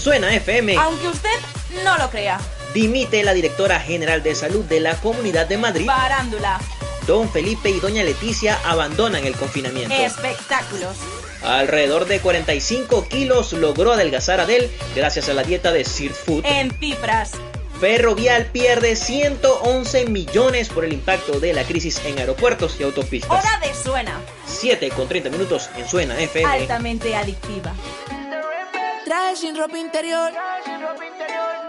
[0.00, 0.76] suena FM.
[0.76, 1.38] Aunque usted
[1.84, 2.40] no lo crea.
[2.74, 5.86] Dimite la directora general de salud de la Comunidad de Madrid.
[5.86, 6.60] Parándula.
[7.06, 9.94] Don Felipe y Doña Leticia abandonan el confinamiento.
[9.94, 10.96] Espectáculos.
[11.42, 16.12] Alrededor de 45 kilos logró adelgazar Adel gracias a la dieta de Sir
[16.44, 17.32] En fibras.
[17.80, 23.30] Ferrovial pierde 111 millones por el impacto de la crisis en aeropuertos y autopistas.
[23.30, 24.20] Hora de Suena.
[24.46, 26.50] 7 con 30 minutos en Suena FM.
[26.50, 27.67] Altamente adictiva
[29.38, 30.32] sin ropa interior.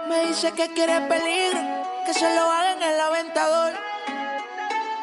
[0.08, 1.60] Me dice que quiere peligro,
[2.04, 3.74] que se lo haga en el aventador.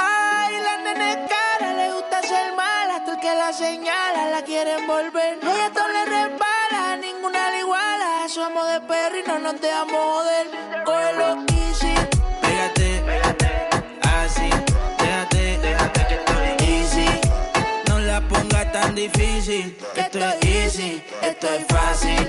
[0.01, 4.78] Ay, la nene cara, le gusta ser mala, hasta el que la señala la quiere
[4.78, 5.38] envolver.
[5.43, 8.28] Ella todo le repara, ninguna le iguala.
[8.28, 10.47] Somos de perro y no nos dejamos joder.
[10.84, 11.94] Cógelo easy.
[12.43, 13.05] Pégate,
[14.02, 14.51] así.
[14.98, 17.20] Déjate, déjate que estoy easy.
[17.88, 19.78] No la pongas tan difícil.
[19.94, 22.25] Esto es easy, esto es fácil.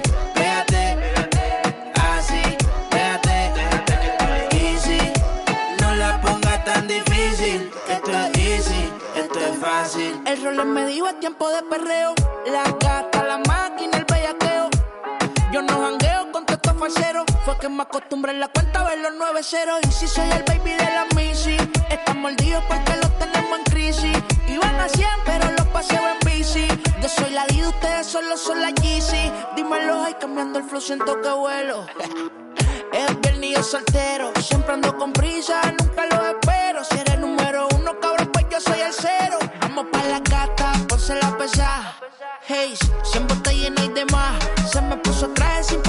[10.65, 12.13] Me dijo es tiempo de perreo.
[12.47, 14.69] La gata, la máquina, el bellaqueo.
[15.51, 17.25] Yo no jangueo con estos falseros.
[17.45, 19.79] Fue que me acostumbré en la cuenta a ver los nueve ceros.
[19.88, 21.57] Y si soy el baby de la Missy,
[21.89, 24.17] están mordidos porque los tenemos en crisis.
[24.47, 26.67] Iban a 100, pero los paseo en bici.
[27.01, 29.31] Yo soy la D, ustedes solo son la Yeezy.
[29.55, 31.85] Dímelo, ay, cambiando el flow, siento que vuelo.
[32.91, 34.34] Es viernes y soltero.
[34.41, 36.84] Siempre ando con prisa, nunca lo espero.
[36.84, 39.38] Si eres número uno, cabrón, pues yo soy el cero.
[39.61, 40.26] Vamos pa' la
[41.07, 41.95] ponse la pesa.
[42.47, 42.73] Hey,
[43.03, 44.35] siempre está llena y demás.
[44.69, 45.81] Se me puso traje sin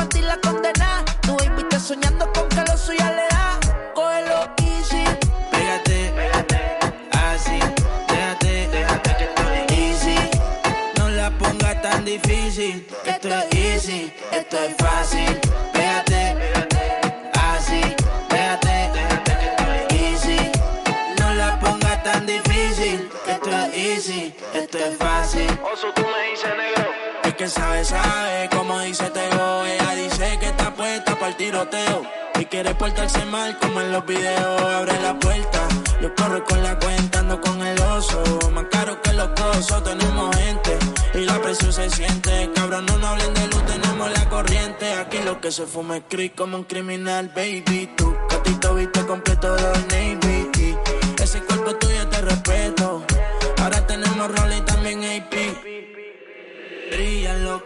[24.68, 25.46] esto es fácil.
[25.72, 26.90] Oso, tú me dices negro.
[27.24, 29.64] Es que sabe, sabe, como dice Teo.
[29.64, 32.02] Ella dice que está puesta para el tiroteo.
[32.38, 34.62] Y quiere portarse mal como en los videos.
[34.62, 35.66] Abre la puerta,
[36.02, 38.22] yo corro con la cuenta, ando con el oso.
[38.52, 40.78] Más caro que los cosos, tenemos gente.
[41.14, 42.50] Y la presión se siente.
[42.54, 44.92] Cabrón, no nos hablen de luz, tenemos la corriente.
[44.94, 47.90] Aquí lo que se fuma es creep como un criminal, baby.
[47.96, 50.78] Tu catito viste completo de Navy.
[51.22, 51.87] Ese cuerpo tuyo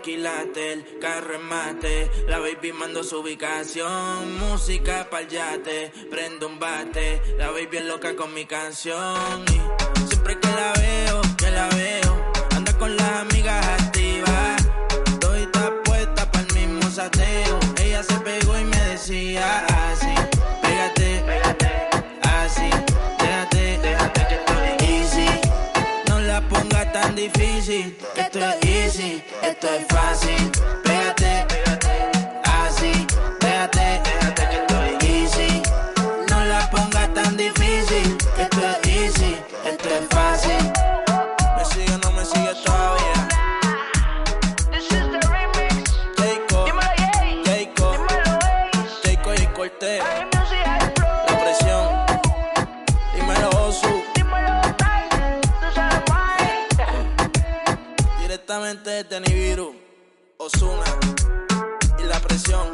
[0.01, 2.11] los el carro en mate.
[2.27, 4.39] La baby mando su ubicación.
[4.39, 7.21] Música pa'l yate, prendo un bate.
[7.39, 9.45] La baby es loca con mi canción.
[9.49, 14.69] Y siempre que la veo, que la veo, anda con las amigas activas.
[15.07, 15.47] Estoy
[15.85, 17.59] puesta pa'l mismo sateo.
[17.81, 20.15] Ella se pegó y me decía así:
[20.63, 21.82] Pégate, así,
[60.45, 60.83] Osuna
[62.01, 62.67] y la presión.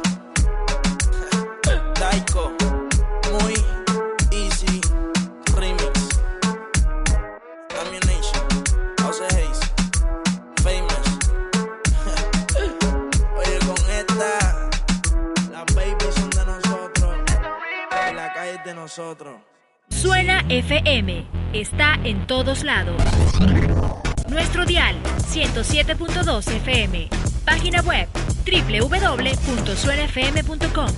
[1.93, 2.51] Taiko,
[3.31, 3.53] muy
[4.31, 4.81] easy
[5.55, 6.09] remix.
[8.97, 9.59] House of Hayes,
[10.63, 11.19] famous.
[13.37, 14.69] Oye, con esta,
[15.51, 17.15] las babies son de nosotros.
[18.09, 19.35] Y la calle es de nosotros.
[19.89, 21.27] Suena FM.
[21.53, 22.99] Está en todos lados.
[24.27, 24.95] Nuestro dial
[25.31, 27.28] 107.2 FM.
[27.49, 28.07] Página web
[28.45, 30.89] www.suenafm.com.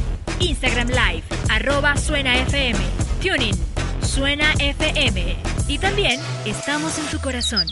[0.42, 2.78] Instagram Live arroba Suena FM.
[3.22, 3.56] Tuning
[4.02, 5.38] Suena FM.
[5.70, 7.66] Y también estamos en tu corazón.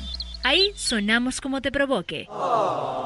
[0.44, 2.30] Ahí sonamos como te provoque.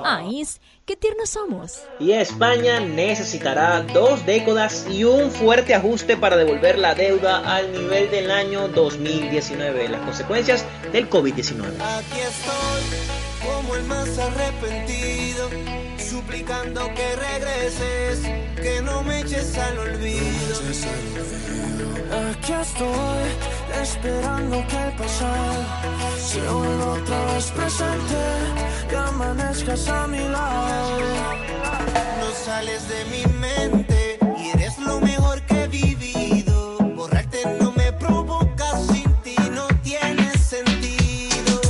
[0.06, 0.44] Ay,
[0.86, 1.82] qué tiernos somos.
[2.00, 8.12] Y España necesitará dos décadas y un fuerte ajuste para devolver la deuda al nivel
[8.12, 11.82] del año 2019, las consecuencias del COVID-19.
[11.82, 12.84] Aquí estoy,
[13.44, 15.13] como el más arrepentido,
[15.98, 18.20] suplicando que regreses,
[18.56, 20.56] que no me eches al olvido.
[22.14, 25.66] Aquí estoy, esperando que el pasado
[26.18, 28.22] se vuelva otra vez presente,
[28.90, 31.00] que amanezcas a mi lado.
[32.20, 36.78] No sales de mi mente y eres lo mejor que he vivido.
[36.96, 41.62] Borrarte no me provoca, sin ti no tiene sentido.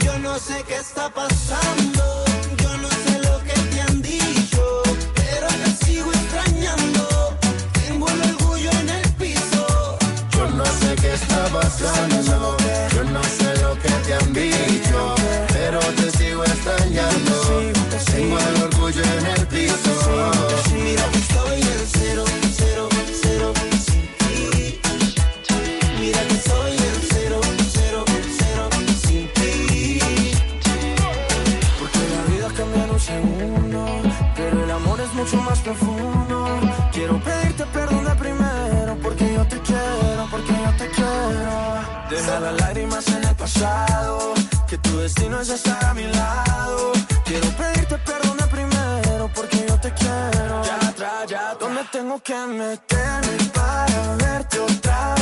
[0.00, 1.85] Yo no sé qué está pasando,
[11.78, 12.35] está
[44.68, 46.92] que tu destino es estar a mi lado.
[47.24, 50.62] Quiero pedirte perdón primero, porque yo te quiero.
[50.64, 51.58] Ya atrás, ya atrás.
[51.60, 55.15] ¿Dónde tengo que meterme para verte otra vez?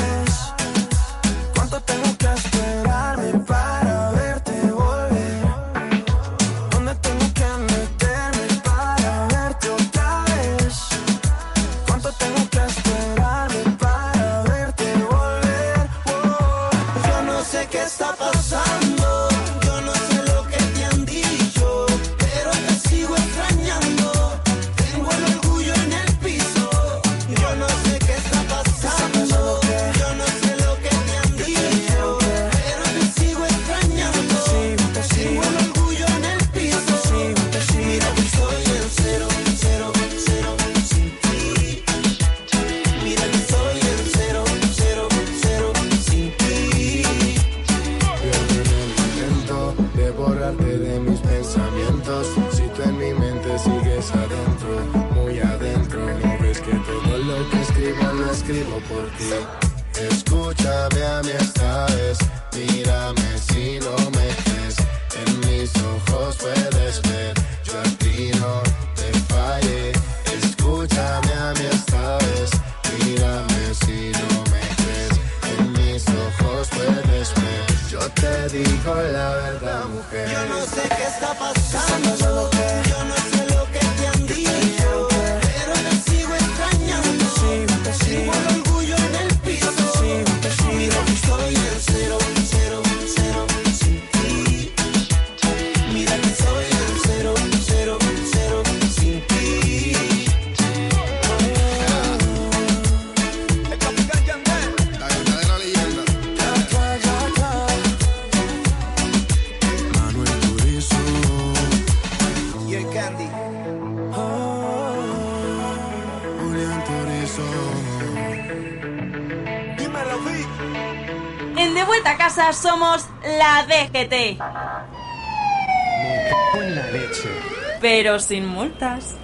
[127.85, 129.15] pero sin multas.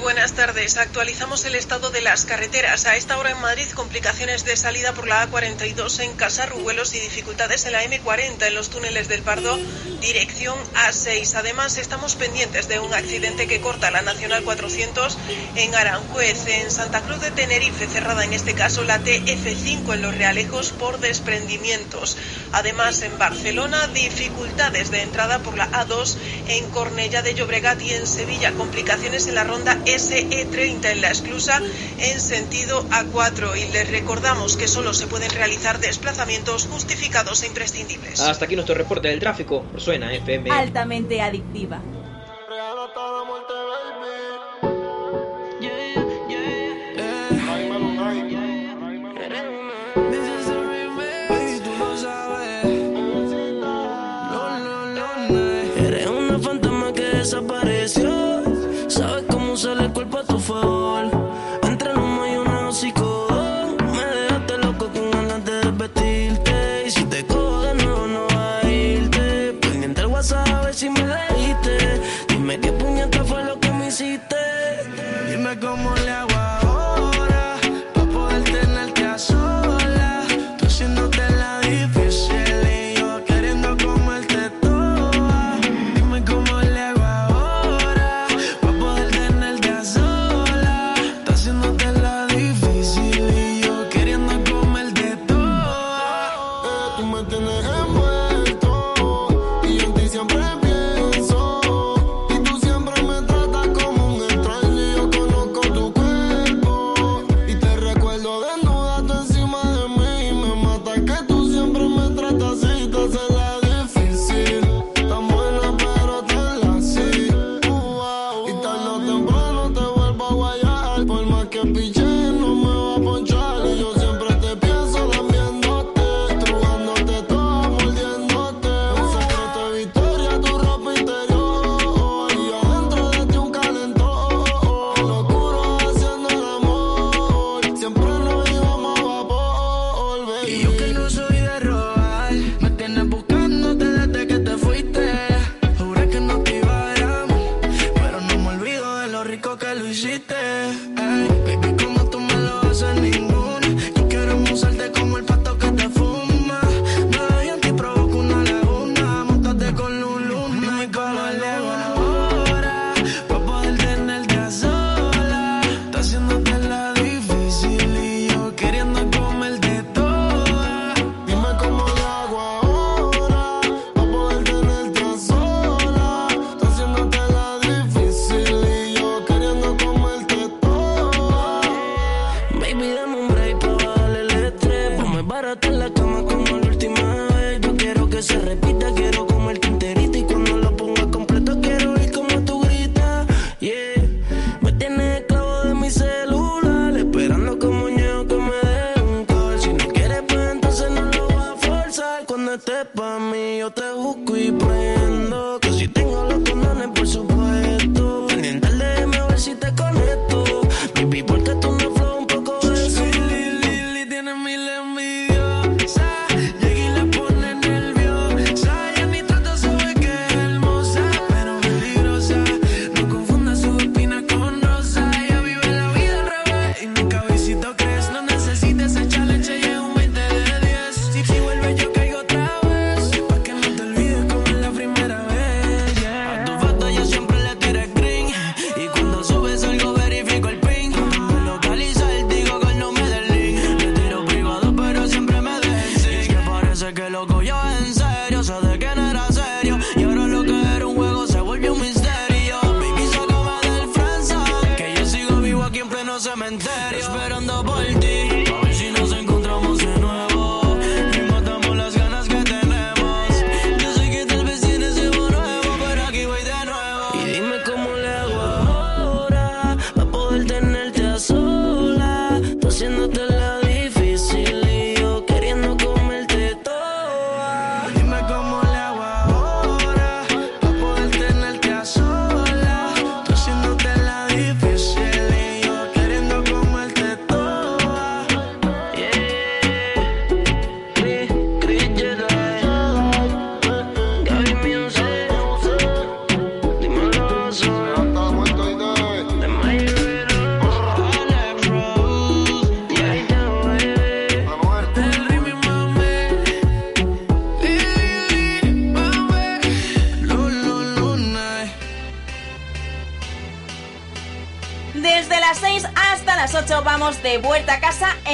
[0.00, 0.78] Buenas tardes.
[0.78, 2.86] Actualizamos el estado de las carreteras.
[2.86, 7.66] A esta hora en Madrid, complicaciones de salida por la A42 en Casarruguelos y dificultades
[7.66, 9.58] en la M40 en los túneles del Pardo,
[10.00, 10.56] dirección
[10.86, 11.34] A6.
[11.34, 15.18] Además, estamos pendientes de un accidente que corta la Nacional 400
[15.56, 20.16] en Aranjuez, en Santa Cruz de Tenerife, cerrada en este caso la TF5 en Los
[20.16, 22.16] Realejos por desprendimientos.
[22.52, 26.16] Además, en Barcelona, dificultades de entrada por la A2
[26.48, 28.52] en Cornella de Llobregat y en Sevilla.
[28.52, 31.60] Complicaciones en la ronda SE30 en la exclusa
[31.98, 33.56] en sentido A4.
[33.56, 38.20] Y les recordamos que solo se pueden realizar desplazamientos justificados e imprescindibles.
[38.20, 39.64] Hasta aquí nuestro reporte del tráfico.
[39.76, 40.50] Suena FM.
[40.50, 41.80] Altamente adictiva.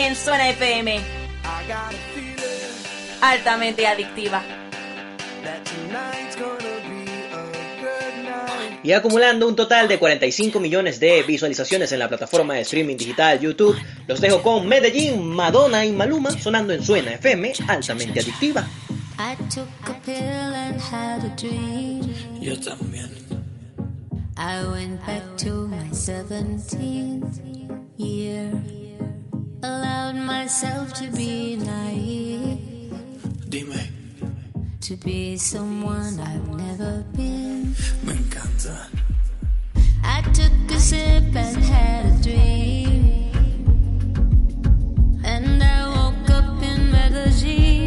[0.09, 1.01] En Suena FM.
[3.21, 4.43] Altamente adictiva.
[8.83, 13.39] Y acumulando un total de 45 millones de visualizaciones en la plataforma de streaming digital
[13.39, 13.77] YouTube,
[14.07, 18.67] los dejo con Medellín, Madonna y Maluma sonando en Suena FM, altamente adictiva.
[19.19, 22.15] I took a pill and had a dream.
[22.41, 23.11] Yo también.
[24.39, 27.41] I went back to my 17th
[27.99, 28.78] year.
[29.63, 32.59] Allowed myself to be naive.
[33.49, 33.81] Dime,
[34.83, 37.75] To be someone I've never been.
[38.05, 38.87] me encanta.
[40.05, 43.33] I took a sip and had a dream.
[45.25, 47.78] And I woke up in Medellin.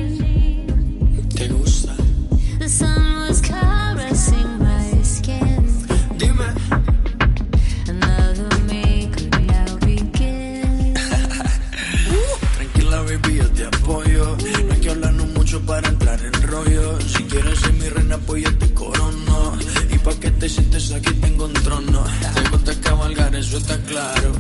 [16.63, 19.53] Si quieres ser mi reina, pues yo te corono.
[19.89, 22.03] Y pa' que te sientes aquí tengo un trono.
[22.35, 24.31] Te gusta cabalgar, eso está claro.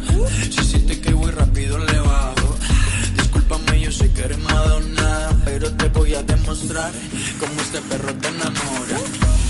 [0.51, 2.55] Si sientes que voy rápido, le bajo.
[3.17, 5.29] Discúlpame, yo sé que eres Madonna.
[5.45, 6.91] Pero te voy a demostrar
[7.39, 8.97] cómo este perro te enamora.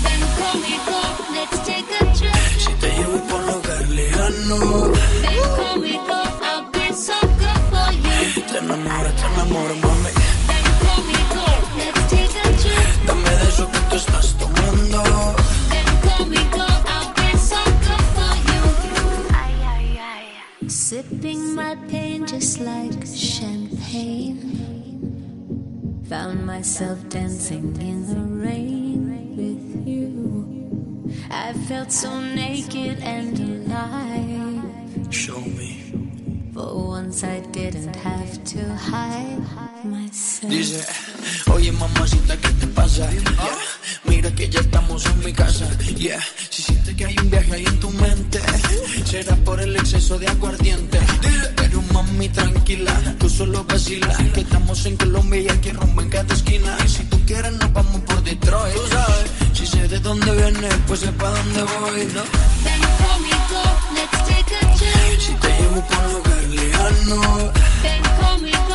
[0.04, 0.98] Ven conmigo,
[1.34, 2.34] let's take a trip.
[2.58, 4.88] Si te llevo por lugar lejano,
[5.22, 8.42] Ven conmigo, I'll be so good for you.
[8.50, 9.74] te enamora, te enamoro,
[22.64, 24.38] like champagne.
[26.08, 31.12] Found myself dancing in the rain with you.
[31.30, 35.12] I felt so naked and alive.
[35.12, 36.50] Show me.
[36.54, 39.71] For once I didn't have to hide.
[40.48, 40.86] Dice,
[41.52, 43.10] oye mamacita, ¿qué te pasa?
[43.10, 43.58] Yeah.
[44.04, 45.68] Mira que ya estamos en mi casa.
[45.96, 46.20] Yeah.
[46.50, 48.40] Si sientes que hay un viaje ahí en tu mente,
[49.04, 51.00] será por el exceso de aguardiente.
[51.56, 54.16] Pero mami, tranquila, tú solo vacila.
[54.32, 56.76] Que estamos en Colombia y aquí rumbo en cada esquina.
[56.84, 58.74] Y si tú quieres, nos vamos por Detroit.
[58.74, 62.22] Tú sabes, si sé de dónde vienes, pues sé pa' dónde voy, ¿no?
[62.62, 63.62] Ven conmigo,
[63.96, 65.20] let's take a trip.
[65.20, 67.52] Si te llevo por un lugar lejano,
[67.82, 68.71] Ven conmigo,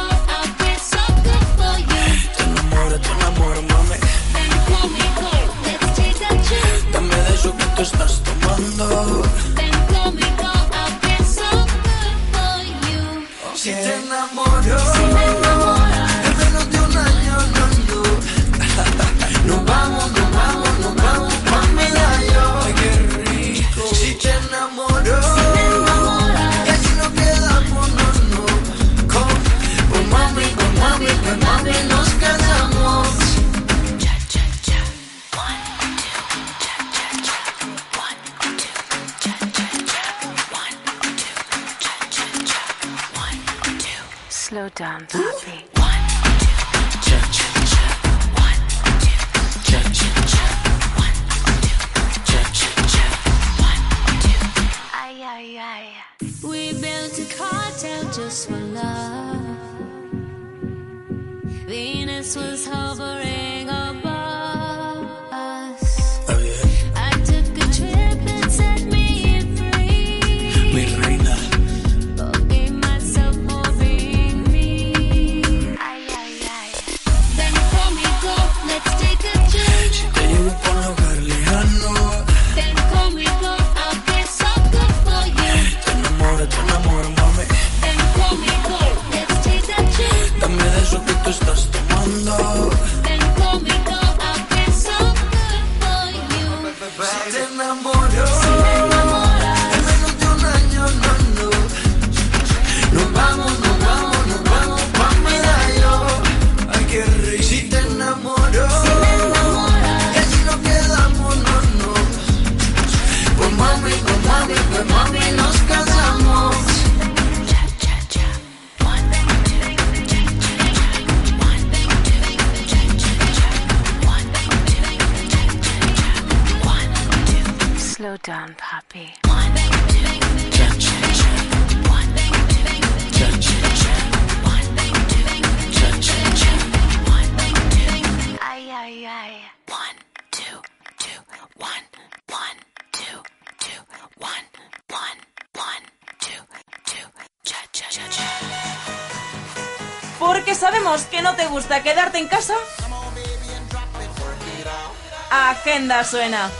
[155.87, 156.51] Agenda suena.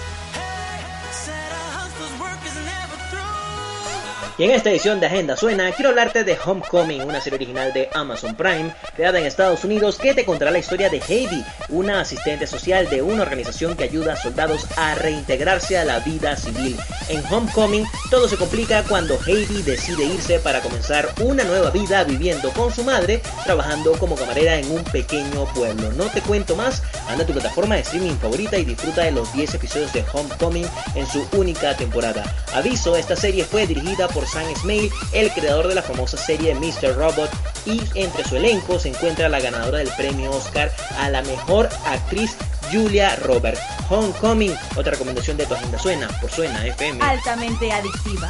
[4.38, 7.90] Y en esta edición de Agenda Suena, quiero hablarte de Homecoming, una serie original de
[7.92, 12.46] Amazon Prime, creada en Estados Unidos, que te contará la historia de Heidi, una asistente
[12.46, 16.78] social de una organización que ayuda a soldados a reintegrarse a la vida civil.
[17.10, 22.52] En Homecoming, todo se complica cuando Heidi decide irse para comenzar una nueva vida viviendo
[22.52, 25.92] con su madre, trabajando como camarera en un pequeño pueblo.
[25.94, 29.32] No te cuento más, anda a tu plataforma de streaming favorita y disfruta de los
[29.34, 30.66] 10 episodios de Homecoming
[30.96, 32.24] en su única temporada.
[32.54, 36.96] Aviso, esta serie fue dirigida por Sam Smale, el creador de la famosa serie Mr.
[36.96, 37.30] Robot,
[37.66, 42.36] y entre su elenco se encuentra la ganadora del premio Oscar a la mejor actriz
[42.72, 43.62] Julia Roberts.
[43.90, 47.04] Homecoming, otra recomendación de tu agenda suena por Suena FM.
[47.04, 48.30] Altamente adictiva.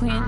[0.00, 0.24] Queen.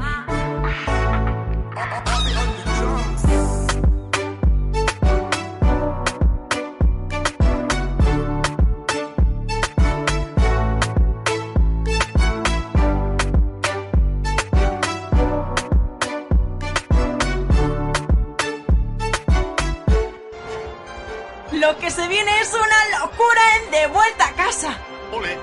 [21.53, 24.77] Lo que se viene es una locura en De Vuelta a Casa.
[25.13, 25.39] ¡Ole!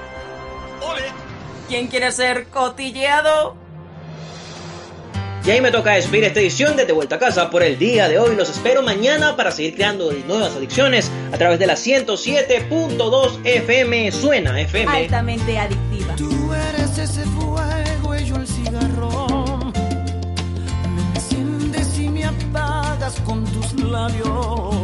[0.81, 1.11] ¡Ole!
[1.67, 3.58] ¿Quién quiere ser cotilleado?
[5.49, 8.07] Y ahí me toca despedir esta edición de De Vuelta a Casa por el día
[8.07, 8.35] de hoy.
[8.35, 14.61] Los espero mañana para seguir creando nuevas adicciones a través de la 107.2 FM Suena
[14.61, 14.95] FM.
[14.95, 16.15] Altamente adictiva.
[16.17, 19.73] Tú eres ese fuego y yo el cigarrón.
[20.95, 24.75] Me enciendes y me apagas con tus labios.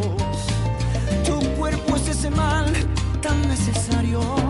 [1.28, 2.74] Tu cuerpo es ese mal
[3.22, 4.45] tan necesario.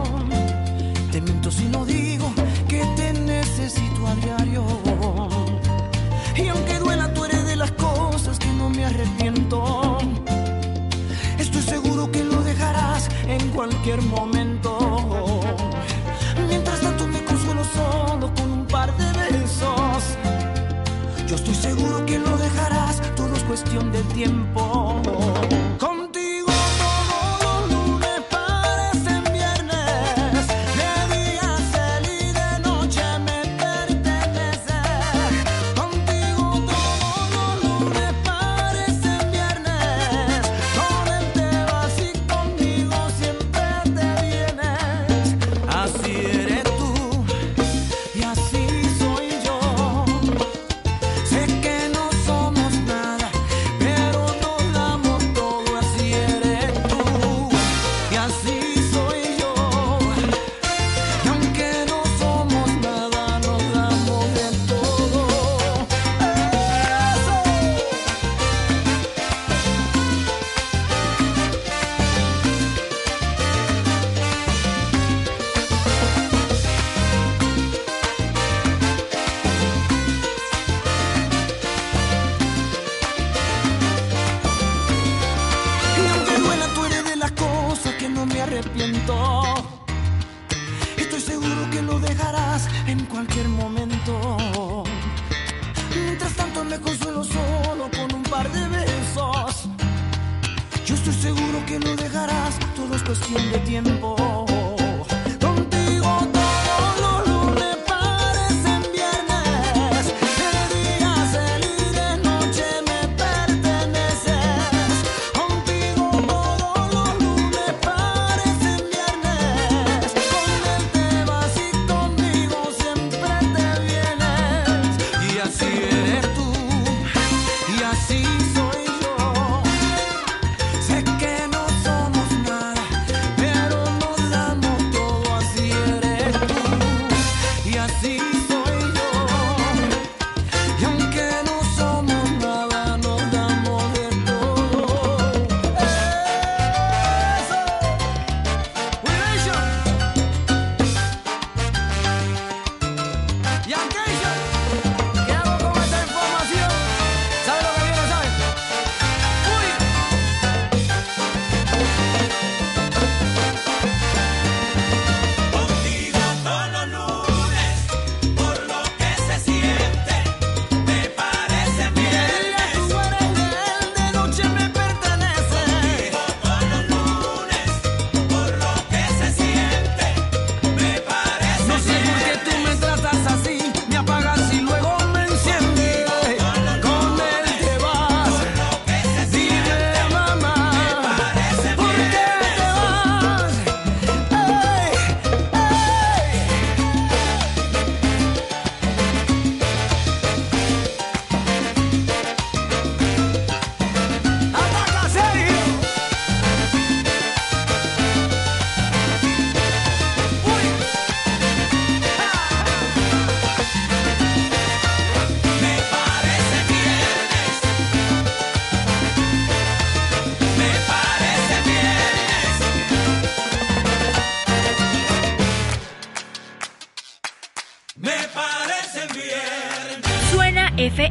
[13.86, 14.25] Cualquier momento.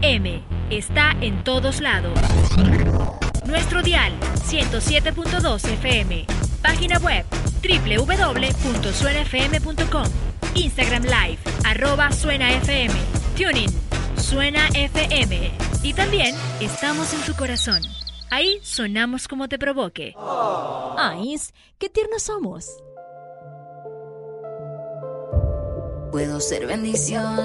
[0.05, 0.45] FM.
[0.69, 2.13] Está en todos lados.
[3.47, 4.13] Nuestro dial
[4.47, 6.27] 107.2 FM.
[6.61, 7.25] Página web
[7.63, 10.05] www.suenafm.com.
[10.55, 12.93] Instagram Live, arroba Suena FM.
[13.35, 13.71] Tuning,
[14.17, 15.53] Suena FM.
[15.83, 17.81] Y también estamos en tu corazón.
[18.31, 20.15] Ahí sonamos como te provoque.
[20.99, 22.67] Ais, qué tiernos somos.
[26.13, 27.39] Puedo ser bendición,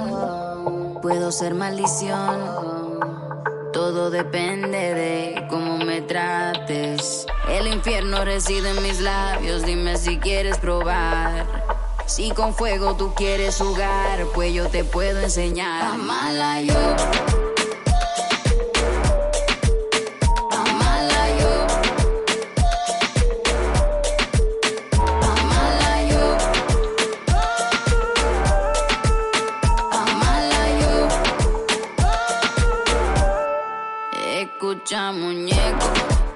[1.01, 2.99] puedo ser maldición.
[3.71, 7.25] Todo depende de cómo me trates.
[7.49, 11.45] El infierno reside en mis labios, dime si quieres probar.
[12.05, 15.93] Si con fuego tú quieres jugar, pues yo te puedo enseñar.
[15.93, 17.38] Amala yo.
[35.11, 35.87] Muñeco,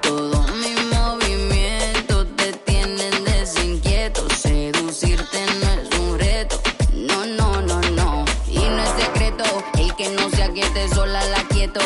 [0.01, 4.27] todos mis movimientos te tienen desinquieto.
[4.31, 6.59] Seducirte no es un reto,
[6.91, 8.25] no, no, no, no.
[8.47, 9.43] Y no es secreto,
[9.77, 11.81] el que no se aquiete sola la quieto.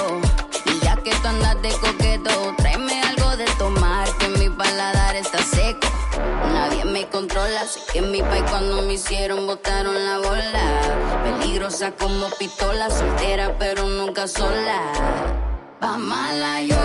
[0.65, 5.39] Y ya que tú andas de coqueto, tráeme algo de tomar, que mi paladar está
[5.39, 5.87] seco.
[6.53, 11.33] Nadie me controla, sé que en mi país cuando me hicieron botaron la bola.
[11.41, 15.56] Peligrosa como pistola, soltera pero nunca sola.
[15.79, 16.81] Pa' mala yo.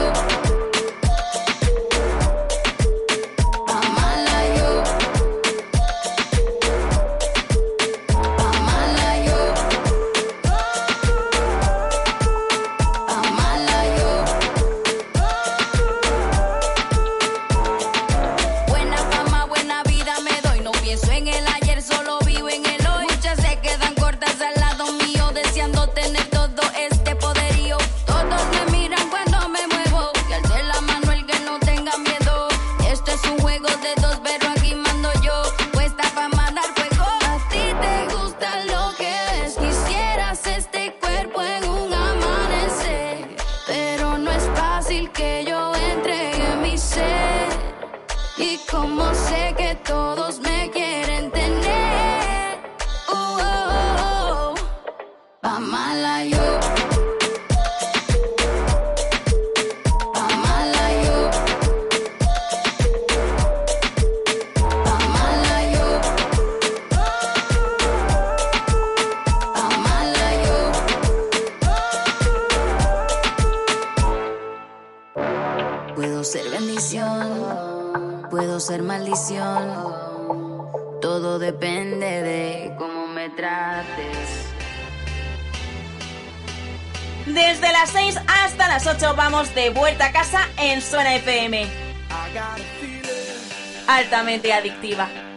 [94.33, 95.32] Altamente adictiva.